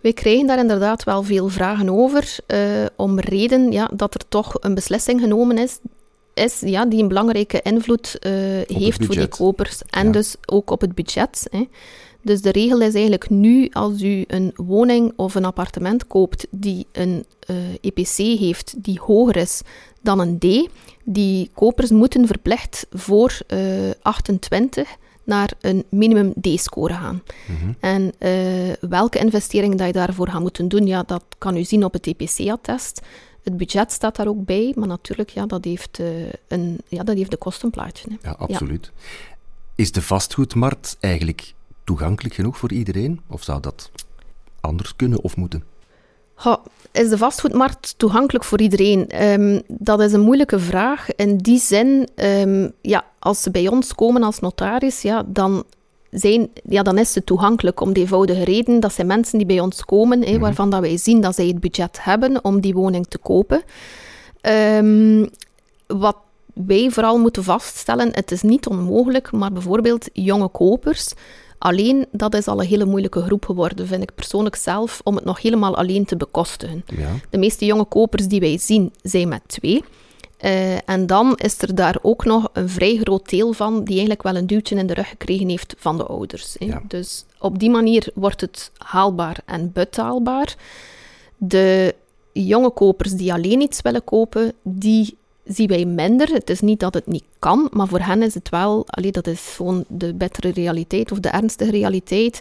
Wij 0.01 0.13
krijgen 0.13 0.47
daar 0.47 0.59
inderdaad 0.59 1.05
wel 1.05 1.23
veel 1.23 1.49
vragen 1.49 1.91
over, 1.91 2.37
eh, 2.47 2.61
om 2.97 3.19
reden 3.21 3.73
ja, 3.73 3.91
dat 3.95 4.15
er 4.15 4.29
toch 4.29 4.57
een 4.61 4.75
beslissing 4.75 5.21
genomen 5.21 5.59
is, 5.59 5.79
is 6.35 6.61
ja, 6.61 6.87
die 6.87 7.03
een 7.03 7.09
belangrijke 7.09 7.63
invloed 7.63 8.19
eh, 8.19 8.33
heeft 8.67 9.05
voor 9.05 9.15
die 9.15 9.29
kopers 9.29 9.83
en 9.91 10.07
Ja. 10.07 10.13
dus 10.13 10.37
ook 10.45 10.71
op 10.71 10.81
het 10.81 10.95
budget. 10.95 11.47
Hè. 11.51 11.69
Dus 12.23 12.41
de 12.41 12.51
regel 12.51 12.81
is 12.81 12.95
eigenlijk 12.95 13.31
nu, 13.31 13.69
als 13.73 14.03
u 14.03 14.25
een 14.27 14.53
woning 14.55 15.13
of 15.17 15.35
een 15.35 15.45
appartement 15.45 16.07
koopt 16.07 16.47
die 16.51 16.87
een 16.93 17.25
eh, 17.47 17.57
EPC 17.81 18.17
heeft 18.41 18.75
die 18.85 19.01
hoger 19.01 19.37
is 19.37 19.63
dan 20.03 20.21
een 20.21 20.39
D, 20.39 20.69
die 21.05 21.51
kopers 21.55 21.91
moeten 21.91 22.27
verplicht 22.27 22.87
voor 22.91 23.39
eh 23.47 23.59
28 24.03 24.97
naar 25.25 25.53
een 25.61 25.85
minimum 25.89 26.33
D-score 26.41 26.93
gaan. 26.93 27.23
Mhm. 27.47 27.73
En 27.81 28.13
eh, 28.19 28.89
welke 28.91 29.19
investeringen 29.19 29.77
dat 29.77 29.87
je 29.87 29.93
daarvoor 29.93 30.29
gaat 30.29 30.41
moeten 30.41 30.69
doen, 30.69 30.87
ja, 30.87 31.03
dat 31.03 31.25
kan 31.39 31.57
u 31.57 31.65
zien 31.65 31.85
op 31.85 31.93
het 31.93 32.07
EPC-attest. 32.07 33.01
Het 33.43 33.57
budget 33.57 33.93
staat 33.93 34.17
daar 34.17 34.29
ook 34.29 34.45
bij, 34.45 34.73
maar 34.77 34.89
natuurlijk, 34.89 35.31
ja, 35.31 35.47
dat 35.47 35.65
heeft, 35.65 35.99
eh, 35.99 36.07
een, 36.49 36.79
ja, 36.89 37.03
dat 37.03 37.17
heeft 37.17 37.33
een 37.33 37.39
kostenplaatje. 37.39 38.09
Hè. 38.09 38.29
Ja, 38.29 38.35
absoluut. 38.39 38.93
Is 39.75 39.93
de 39.93 40.03
vastgoedmarkt 40.03 40.97
eigenlijk 41.01 41.55
toegankelijk 41.91 42.35
genoeg 42.35 42.59
voor 42.59 42.73
iedereen? 42.73 43.21
Of 43.29 43.43
zou 43.43 43.61
dat 43.61 43.91
anders 44.61 44.97
kunnen 44.97 45.21
of 45.21 45.37
moeten? 45.37 45.65
Is 46.93 47.09
de 47.09 47.19
vastgoedmarkt 47.19 47.95
toegankelijk 47.97 48.45
voor 48.45 48.61
iedereen? 48.61 49.09
Ehm, 49.09 49.61
dat 49.69 50.01
is 50.01 50.13
een 50.13 50.21
moeilijke 50.21 50.59
vraag. 50.59 51.15
In 51.15 51.37
die 51.37 51.59
zin, 51.59 52.09
ehm, 52.15 52.69
ja, 52.81 53.05
als 53.19 53.43
ze 53.43 53.51
bij 53.51 53.69
ons 53.69 53.95
komen 53.95 54.23
als 54.23 54.41
notaris, 54.41 55.03
ja, 55.03 55.23
dan, 55.27 55.65
zijn, 56.11 56.51
ja, 56.69 56.83
dan 56.83 56.99
is 56.99 57.13
ze 57.13 57.25
toegankelijk 57.25 57.81
om 57.81 57.93
de 57.93 58.01
eenvoudige 58.01 58.45
reden. 58.45 58.81
Dat 58.81 58.93
zijn 58.93 59.07
mensen 59.07 59.39
die 59.39 59.47
bij 59.47 59.61
ons 59.61 59.85
komen, 59.85 60.23
hè, 60.23 60.39
waarvan 60.39 60.71
dat 60.71 60.81
wij 60.81 60.97
zien 60.97 61.21
dat 61.21 61.35
zij 61.35 61.47
het 61.47 61.61
budget 61.61 62.05
hebben 62.05 62.45
om 62.45 62.61
die 62.61 62.75
woning 62.75 63.07
te 63.07 63.19
kopen. 63.19 63.63
Ehm, 64.41 65.27
wat 65.87 66.17
wij 66.55 66.91
vooral 66.91 67.19
moeten 67.19 67.45
vaststellen, 67.45 68.09
het 68.13 68.31
is 68.31 68.43
niet 68.43 68.67
onmogelijk, 68.67 69.33
maar 69.33 69.53
bijvoorbeeld 69.53 70.09
jonge 70.13 70.49
kopers, 70.49 71.13
alleen 71.61 72.07
dat 72.13 72.35
is 72.35 72.47
al 72.47 72.61
een 72.61 72.67
hele 72.67 72.85
moeilijke 72.85 73.23
groep 73.23 73.45
geworden, 73.45 73.87
vind 73.87 74.03
ik 74.03 74.15
persoonlijk 74.15 74.57
zelf, 74.57 75.01
om 75.05 75.15
het 75.15 75.25
nog 75.25 75.43
helemaal 75.43 75.77
alleen 75.77 76.05
te 76.05 76.17
bekostigen. 76.17 76.85
Ja. 76.97 77.11
De 77.31 77.39
meeste 77.39 77.65
jonge 77.65 77.85
kopers 77.85 78.27
die 78.29 78.41
wij 78.41 78.59
zien, 78.59 78.93
zijn 79.03 79.29
met 79.29 79.43
twee. 79.47 79.85
Eh, 80.37 80.89
en 80.89 81.07
dan 81.07 81.37
is 81.37 81.63
er 81.63 81.75
daar 81.75 81.99
ook 82.03 82.25
nog 82.25 82.49
een 82.53 82.69
vrij 82.69 82.97
groot 82.97 83.29
deel 83.29 83.53
van 83.53 83.79
die 83.79 83.93
eigenlijk 83.93 84.23
wel 84.23 84.37
een 84.37 84.47
duwtje 84.47 84.77
in 84.77 84.87
de 84.87 84.95
rug 84.95 85.09
gekregen 85.09 85.49
heeft 85.49 85.75
van 85.79 85.97
de 85.97 86.07
ouders. 86.07 86.57
hè. 86.59 86.67
Ja. 86.67 86.83
Dus 86.89 87.25
op 87.39 87.59
die 87.59 87.71
manier 87.71 88.11
wordt 88.15 88.41
het 88.41 88.71
haalbaar 88.77 89.37
en 89.45 89.73
betaalbaar. 89.73 90.55
De 91.37 91.95
jonge 92.33 92.71
kopers 92.71 93.13
die 93.13 93.33
alleen 93.33 93.61
iets 93.61 93.83
willen 93.83 94.05
kopen, 94.05 94.53
die 94.63 95.19
zien 95.53 95.69
wij 95.69 95.85
minder. 95.85 96.29
Het 96.33 96.51
is 96.51 96.61
niet 96.61 96.81
dat 96.81 96.95
het 96.95 97.07
niet 97.07 97.25
kan, 97.39 97.69
maar 97.73 97.87
voor 97.89 98.01
hen 98.01 98.23
is 98.23 98.35
het 98.35 98.49
wel, 98.49 98.85
allee, 98.87 99.13
dat 99.13 99.27
is 99.27 99.41
gewoon 99.57 99.85
de 99.89 100.15
bittere 100.15 100.51
realiteit 100.53 101.13
of 101.13 101.21
de 101.21 101.29
ernstige 101.29 101.71
realiteit. 101.71 102.41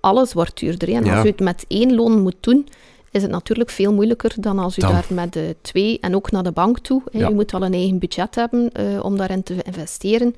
Alles 0.00 0.32
wordt 0.32 0.58
duurder. 0.60 0.88
hè. 0.88 0.94
En 0.94 1.04
Ja. 1.04 1.16
als 1.16 1.24
u 1.24 1.28
het 1.28 1.40
met 1.40 1.64
één 1.68 1.94
loon 1.94 2.20
moet 2.22 2.36
doen, 2.40 2.66
is 3.10 3.22
het 3.22 3.30
natuurlijk 3.30 3.70
veel 3.70 3.92
moeilijker 3.92 4.34
dan 4.40 4.58
als 4.58 4.78
u 4.78 4.80
Dan- 4.80 4.90
daar 4.92 5.06
met 5.10 5.32
de 5.32 5.56
twee 5.60 5.98
en 6.00 6.14
ook 6.14 6.30
naar 6.30 6.42
de 6.42 6.52
bank 6.52 6.78
toe. 6.78 7.02
Hè. 7.12 7.18
Ja. 7.18 7.30
U 7.30 7.34
moet 7.34 7.50
wel 7.52 7.62
een 7.64 7.72
eigen 7.74 7.98
budget 7.98 8.34
hebben 8.34 8.72
eh, 8.72 9.04
om 9.04 9.16
daarin 9.16 9.42
te 9.42 9.54
investeren. 9.62 10.34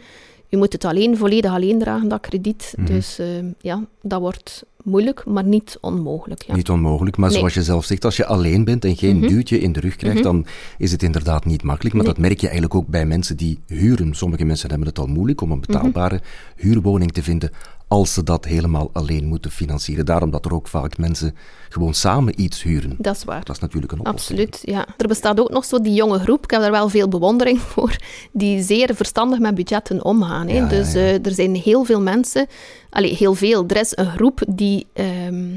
U 0.51 0.57
moet 0.57 0.73
het 0.73 0.85
alleen, 0.85 1.17
volledig 1.17 1.51
alleen 1.53 1.79
dragen, 1.79 2.09
dat 2.09 2.21
krediet. 2.21 2.73
Mhm. 2.77 2.87
Dus 2.87 3.19
eh, 3.19 3.27
ja, 3.61 3.85
dat 4.03 4.21
wordt 4.21 4.65
moeilijk, 4.89 5.25
maar 5.27 5.45
niet 5.45 5.79
onmogelijk. 5.81 6.43
Ja. 6.43 6.55
Niet 6.55 6.71
onmogelijk, 6.71 7.17
maar 7.17 7.29
Nee. 7.31 7.39
zoals 7.39 7.55
je 7.55 7.63
zelf 7.63 7.85
zegt, 7.85 8.05
als 8.05 8.17
je 8.17 8.27
alleen 8.27 8.65
bent 8.65 8.85
en 8.85 8.97
geen 8.97 9.19
Mhm. 9.19 9.29
duwtje 9.29 9.61
in 9.61 9.73
de 9.73 9.81
rug 9.81 9.97
krijgt, 9.97 10.17
Mhm. 10.19 10.25
dan 10.27 10.47
is 10.79 10.93
het 10.93 11.03
inderdaad 11.03 11.45
niet 11.45 11.63
makkelijk. 11.63 11.95
Maar 11.95 12.05
Nee. 12.05 12.13
dat 12.15 12.23
merk 12.23 12.41
je 12.41 12.47
eigenlijk 12.49 12.75
ook 12.75 12.87
bij 12.87 13.07
mensen 13.07 13.37
die 13.37 13.59
huren. 13.67 14.15
Sommige 14.15 14.45
mensen 14.45 14.69
hebben 14.71 14.89
het 14.89 14.99
al 14.99 15.07
moeilijk 15.07 15.41
om 15.41 15.51
een 15.51 15.59
Mhm. 15.59 15.67
betaalbare 15.73 16.21
huurwoning 16.57 17.13
te 17.13 17.23
vinden 17.23 17.51
als 17.89 18.15
ze 18.15 18.23
dat 18.23 18.45
helemaal 18.45 18.91
alleen 18.93 19.27
moeten 19.27 19.51
financieren. 19.51 20.07
Daarom 20.07 20.31
dat 20.31 20.45
er 20.45 20.55
ook 20.55 20.69
vaak 20.69 20.99
mensen 20.99 21.35
gewoon 21.69 21.95
samen 21.95 22.41
iets 22.41 22.63
huren. 22.63 22.95
Dat 22.99 23.17
is 23.17 23.25
waar. 23.25 23.45
Dat 23.45 23.57
is 23.57 23.63
natuurlijk 23.63 23.93
een 23.93 23.99
oplossing. 24.01 24.41
Absoluut, 24.41 24.77
ja. 24.77 24.87
Er 24.97 25.09
bestaat 25.09 25.41
ook 25.41 25.51
nog 25.51 25.65
zo 25.65 25.81
die 25.81 25.95
jonge 25.95 26.19
groep, 26.19 26.45
ik 26.45 26.51
heb 26.51 26.61
daar 26.61 26.71
wel 26.71 26.89
veel 26.89 27.09
bewondering 27.09 27.61
voor, 27.73 27.97
die 28.33 28.63
zeer 28.63 28.95
verstandig 28.95 29.39
met 29.39 29.55
budgetten 29.55 30.05
omgaan. 30.05 30.49
Hè. 30.49 30.57
Ja, 30.57 30.69
dus 30.69 30.93
ja. 30.93 30.99
eh, 30.99 31.27
er 31.27 31.33
zijn 31.33 31.55
heel 31.55 31.85
veel 31.85 32.01
mensen, 32.01 32.47
allee, 32.91 33.15
heel 33.15 33.35
veel, 33.35 33.65
er 33.67 33.77
is 33.77 33.93
een 33.97 34.11
groep 34.11 34.43
die, 34.49 34.87
ehm, 34.93 35.57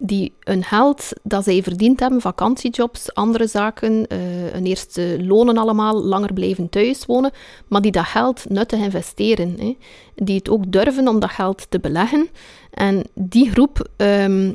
die 0.00 0.32
een 0.42 0.64
geld 0.64 1.08
dat 1.22 1.44
zij 1.44 1.62
verdiend 1.62 2.00
hebben, 2.00 2.20
vakantiejobs, 2.20 3.14
andere 3.14 3.46
zaken, 3.46 4.06
eh, 4.06 4.54
een 4.54 4.66
eerste 4.66 5.16
lonen 5.20 5.56
allemaal, 5.56 6.02
langer 6.02 6.32
blijven 6.32 6.68
thuis 6.68 7.06
wonen, 7.06 7.30
maar 7.68 7.80
die 7.80 7.92
dat 7.92 8.04
geld 8.04 8.48
nuttig 8.48 8.78
investeren. 8.78 9.54
Hè. 9.58 9.76
Die 10.14 10.36
het 10.36 10.48
ook 10.48 10.72
durven 10.72 11.08
om 11.08 11.20
dat 11.20 11.30
geld 11.30 11.70
te 11.70 11.80
beleggen. 11.80 12.28
En 12.70 13.04
die 13.14 13.50
groep 13.50 13.88
ehm, 13.96 14.52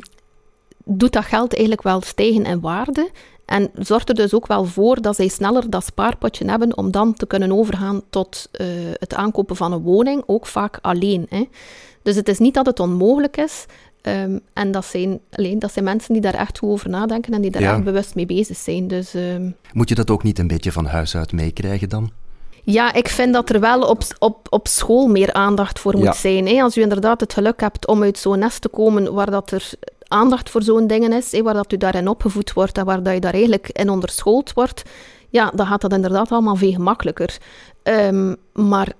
doet 0.85 1.13
dat 1.13 1.25
geld 1.25 1.51
eigenlijk 1.51 1.83
wel 1.83 2.01
stijgen 2.01 2.45
in 2.45 2.59
waarde. 2.59 3.09
En 3.45 3.69
zorgt 3.73 4.09
er 4.09 4.15
dus 4.15 4.33
ook 4.33 4.47
wel 4.47 4.65
voor 4.65 5.01
dat 5.01 5.15
zij 5.15 5.27
sneller 5.27 5.69
dat 5.69 5.85
spaarpotje 5.85 6.49
hebben 6.49 6.77
om 6.77 6.91
dan 6.91 7.13
te 7.13 7.25
kunnen 7.25 7.51
overgaan 7.51 8.01
tot 8.09 8.49
uh, 8.51 8.67
het 8.93 9.13
aankopen 9.13 9.55
van 9.55 9.71
een 9.71 9.81
woning, 9.81 10.23
ook 10.25 10.45
vaak 10.45 10.79
alleen. 10.81 11.25
Hè. 11.29 11.47
Dus 12.01 12.15
het 12.15 12.29
is 12.29 12.39
niet 12.39 12.53
dat 12.53 12.65
het 12.65 12.79
onmogelijk 12.79 13.37
is. 13.37 13.65
Um, 14.07 14.39
en 14.53 14.71
dat 14.71 14.85
zijn, 14.85 15.19
alleen, 15.31 15.59
dat 15.59 15.71
zijn 15.71 15.85
mensen 15.85 16.13
die 16.13 16.21
daar 16.21 16.33
echt 16.33 16.57
goed 16.57 16.69
over 16.69 16.89
nadenken 16.89 17.33
en 17.33 17.41
die 17.41 17.51
daar 17.51 17.61
ja. 17.61 17.73
echt 17.73 17.83
bewust 17.83 18.15
mee 18.15 18.25
bezig 18.25 18.57
zijn. 18.57 18.87
Dus, 18.87 19.13
um... 19.13 19.55
Moet 19.73 19.89
je 19.89 19.95
dat 19.95 20.09
ook 20.09 20.23
niet 20.23 20.39
een 20.39 20.47
beetje 20.47 20.71
van 20.71 20.85
huis 20.85 21.15
uit 21.15 21.31
meekrijgen 21.31 21.89
dan? 21.89 22.11
Ja, 22.63 22.93
ik 22.93 23.07
vind 23.07 23.33
dat 23.33 23.49
er 23.49 23.59
wel 23.59 23.81
op, 23.81 24.03
op, 24.19 24.47
op 24.49 24.67
school 24.67 25.07
meer 25.07 25.33
aandacht 25.33 25.79
voor 25.79 25.97
moet 25.97 26.15
zijn. 26.15 26.47
Hè. 26.47 26.61
Als 26.61 26.77
u 26.77 26.81
inderdaad 26.81 27.19
het 27.19 27.33
geluk 27.33 27.61
hebt 27.61 27.87
om 27.87 28.03
uit 28.03 28.17
zo'n 28.17 28.39
nest 28.39 28.61
te 28.61 28.69
komen 28.69 29.13
waar 29.13 29.31
dat 29.31 29.51
er 29.51 29.69
aandacht 30.07 30.49
voor 30.49 30.63
zo'n 30.63 30.87
dingen 30.87 31.13
is, 31.13 31.31
hè, 31.31 31.41
waar 31.41 31.53
dat 31.53 31.73
u 31.73 31.77
daarin 31.77 32.07
opgevoed 32.07 32.53
wordt 32.53 32.77
en 32.77 32.85
waar 32.85 33.03
dat 33.03 33.13
je 33.13 33.19
daar 33.19 33.33
eigenlijk 33.33 33.69
in 33.69 33.89
onderschoold 33.89 34.53
wordt, 34.53 34.83
ja, 35.29 35.51
dan 35.55 35.65
gaat 35.65 35.81
dat 35.81 35.93
inderdaad 35.93 36.31
allemaal 36.31 36.55
veel 36.55 36.71
gemakkelijker. 36.71 37.37
Um, 37.83 38.35
maar 38.53 38.93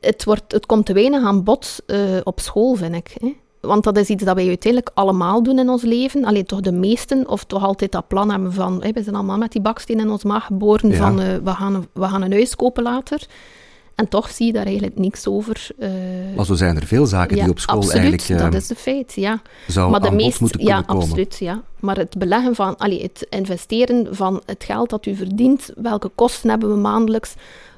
het, 0.00 0.24
wordt, 0.24 0.52
het 0.52 0.66
komt 0.66 0.86
te 0.86 0.92
weinig 0.92 1.24
aan 1.24 1.44
bod 1.44 1.82
uh, 1.86 1.98
op 2.24 2.40
school, 2.40 2.74
vind 2.74 2.94
ik. 2.94 3.16
Hè. 3.20 3.34
Want 3.66 3.84
dat 3.84 3.96
is 3.96 4.08
iets 4.08 4.24
dat 4.24 4.34
wij 4.34 4.48
uiteindelijk 4.48 4.90
allemaal 4.94 5.42
doen 5.42 5.58
in 5.58 5.68
ons 5.68 5.82
leven. 5.82 6.24
Alleen 6.24 6.46
toch 6.46 6.60
de 6.60 6.72
meesten, 6.72 7.28
of 7.28 7.44
toch 7.44 7.64
altijd 7.64 7.92
dat 7.92 8.08
plan 8.08 8.30
hebben 8.30 8.52
van... 8.52 8.78
We 8.78 9.02
zijn 9.02 9.14
allemaal 9.14 9.38
met 9.38 9.52
die 9.52 9.60
baksteen 9.60 10.00
in 10.00 10.10
ons 10.10 10.24
maag 10.24 10.44
geboren 10.44 10.94
van 10.94 11.20
uh, 11.20 11.26
we, 11.44 11.50
gaan, 11.50 11.86
we 11.92 12.04
gaan 12.04 12.22
een 12.22 12.32
huis 12.32 12.56
kopen 12.56 12.82
later. 12.82 13.26
En 13.94 14.08
toch 14.08 14.30
zie 14.30 14.46
je 14.46 14.52
daar 14.52 14.64
eigenlijk 14.64 14.98
niks 14.98 15.26
over. 15.26 15.68
Uh, 15.78 15.88
maar 16.36 16.44
zo 16.44 16.54
zijn 16.54 16.76
er 16.76 16.86
veel 16.86 17.06
zaken 17.06 17.36
die 17.36 17.48
op 17.48 17.58
school 17.58 17.76
absoluut, 17.76 18.02
eigenlijk... 18.04 18.52
dat 18.52 18.62
is 18.62 18.66
de 18.66 18.74
feit, 18.74 19.12
ja. 19.14 19.42
Zou 19.66 19.90
maar 19.90 20.00
de 20.00 20.10
meest, 20.10 20.40
moeten 20.40 20.60
ja, 20.60 20.82
komen. 20.82 21.02
absoluut, 21.02 21.36
ja. 21.38 21.62
Maar 21.80 21.96
het 21.96 22.18
beleggen 22.18 22.54
van... 22.54 22.76
Allee, 22.76 23.02
het 23.02 23.26
investeren 23.30 24.06
van 24.10 24.42
het 24.46 24.64
geld 24.64 24.90
dat 24.90 25.06
u 25.06 25.16
verdient, 25.16 25.70
welke 25.76 26.10
kosten 26.14 26.50
hebben 26.50 26.68
we 26.68 26.76
maandelijks, 26.76 27.34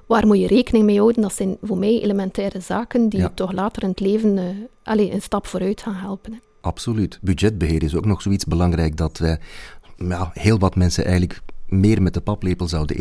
waar 0.08 0.26
moet 0.26 0.38
je 0.38 0.46
rekening 0.46 0.84
mee 0.84 0.98
houden? 0.98 1.22
Dat 1.22 1.34
zijn 1.34 1.56
voor 1.62 1.78
mij 1.78 2.00
elementaire 2.02 2.60
zaken 2.60 3.08
die 3.08 3.34
toch 3.34 3.52
later 3.52 3.82
in 3.82 3.88
het 3.88 4.00
leven 4.00 4.36
uh, 4.36 4.44
allez, 4.82 5.12
een 5.12 5.22
stap 5.22 5.46
vooruit 5.46 5.82
gaan 5.82 5.94
helpen. 5.94 6.32
Hè. 6.32 6.38
Absoluut. 6.60 7.18
Budgetbeheer 7.22 7.82
is 7.82 7.96
ook 7.96 8.06
nog 8.06 8.22
zoiets 8.22 8.44
belangrijk 8.44 8.96
dat 8.96 9.18
wij 9.18 9.38
ja, 9.96 10.30
heel 10.32 10.58
wat 10.58 10.76
mensen 10.76 11.04
eigenlijk 11.04 11.40
meer 11.68 12.02
met 12.02 12.14
de 12.14 12.20
paplepel 12.20 12.68
zouden 12.68 12.96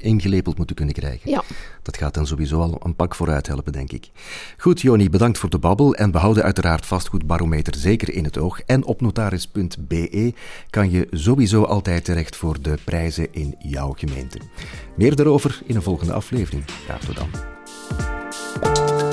ingelepeld 0.00 0.56
moeten 0.56 0.76
kunnen 0.76 0.94
krijgen. 0.94 1.30
Ja. 1.30 1.42
Dat 1.82 1.96
gaat 1.96 2.14
dan 2.14 2.26
sowieso 2.26 2.60
al 2.60 2.80
een 2.82 2.96
pak 2.96 3.14
vooruit 3.14 3.46
helpen, 3.46 3.72
denk 3.72 3.92
ik. 3.92 4.10
Goed, 4.56 4.80
Joni, 4.80 5.10
bedankt 5.10 5.38
voor 5.38 5.50
de 5.50 5.58
babbel. 5.58 5.94
En 5.94 6.12
we 6.12 6.18
houden 6.18 6.42
uiteraard 6.42 6.86
vastgoedbarometer 6.86 7.74
zeker 7.74 8.14
in 8.14 8.24
het 8.24 8.38
oog. 8.38 8.60
En 8.60 8.84
op 8.84 9.00
notaris.be 9.00 10.34
kan 10.70 10.90
je 10.90 11.06
sowieso 11.10 11.62
altijd 11.62 12.04
terecht 12.04 12.36
voor 12.36 12.62
de 12.62 12.78
prijzen 12.84 13.28
in 13.30 13.54
jouw 13.58 13.92
gemeente. 13.96 14.38
Meer 14.96 15.16
daarover 15.16 15.62
in 15.66 15.76
een 15.76 15.82
volgende 15.82 16.12
aflevering. 16.12 16.64
Graag 16.84 17.04
tot 17.04 17.16
dan. 17.16 19.11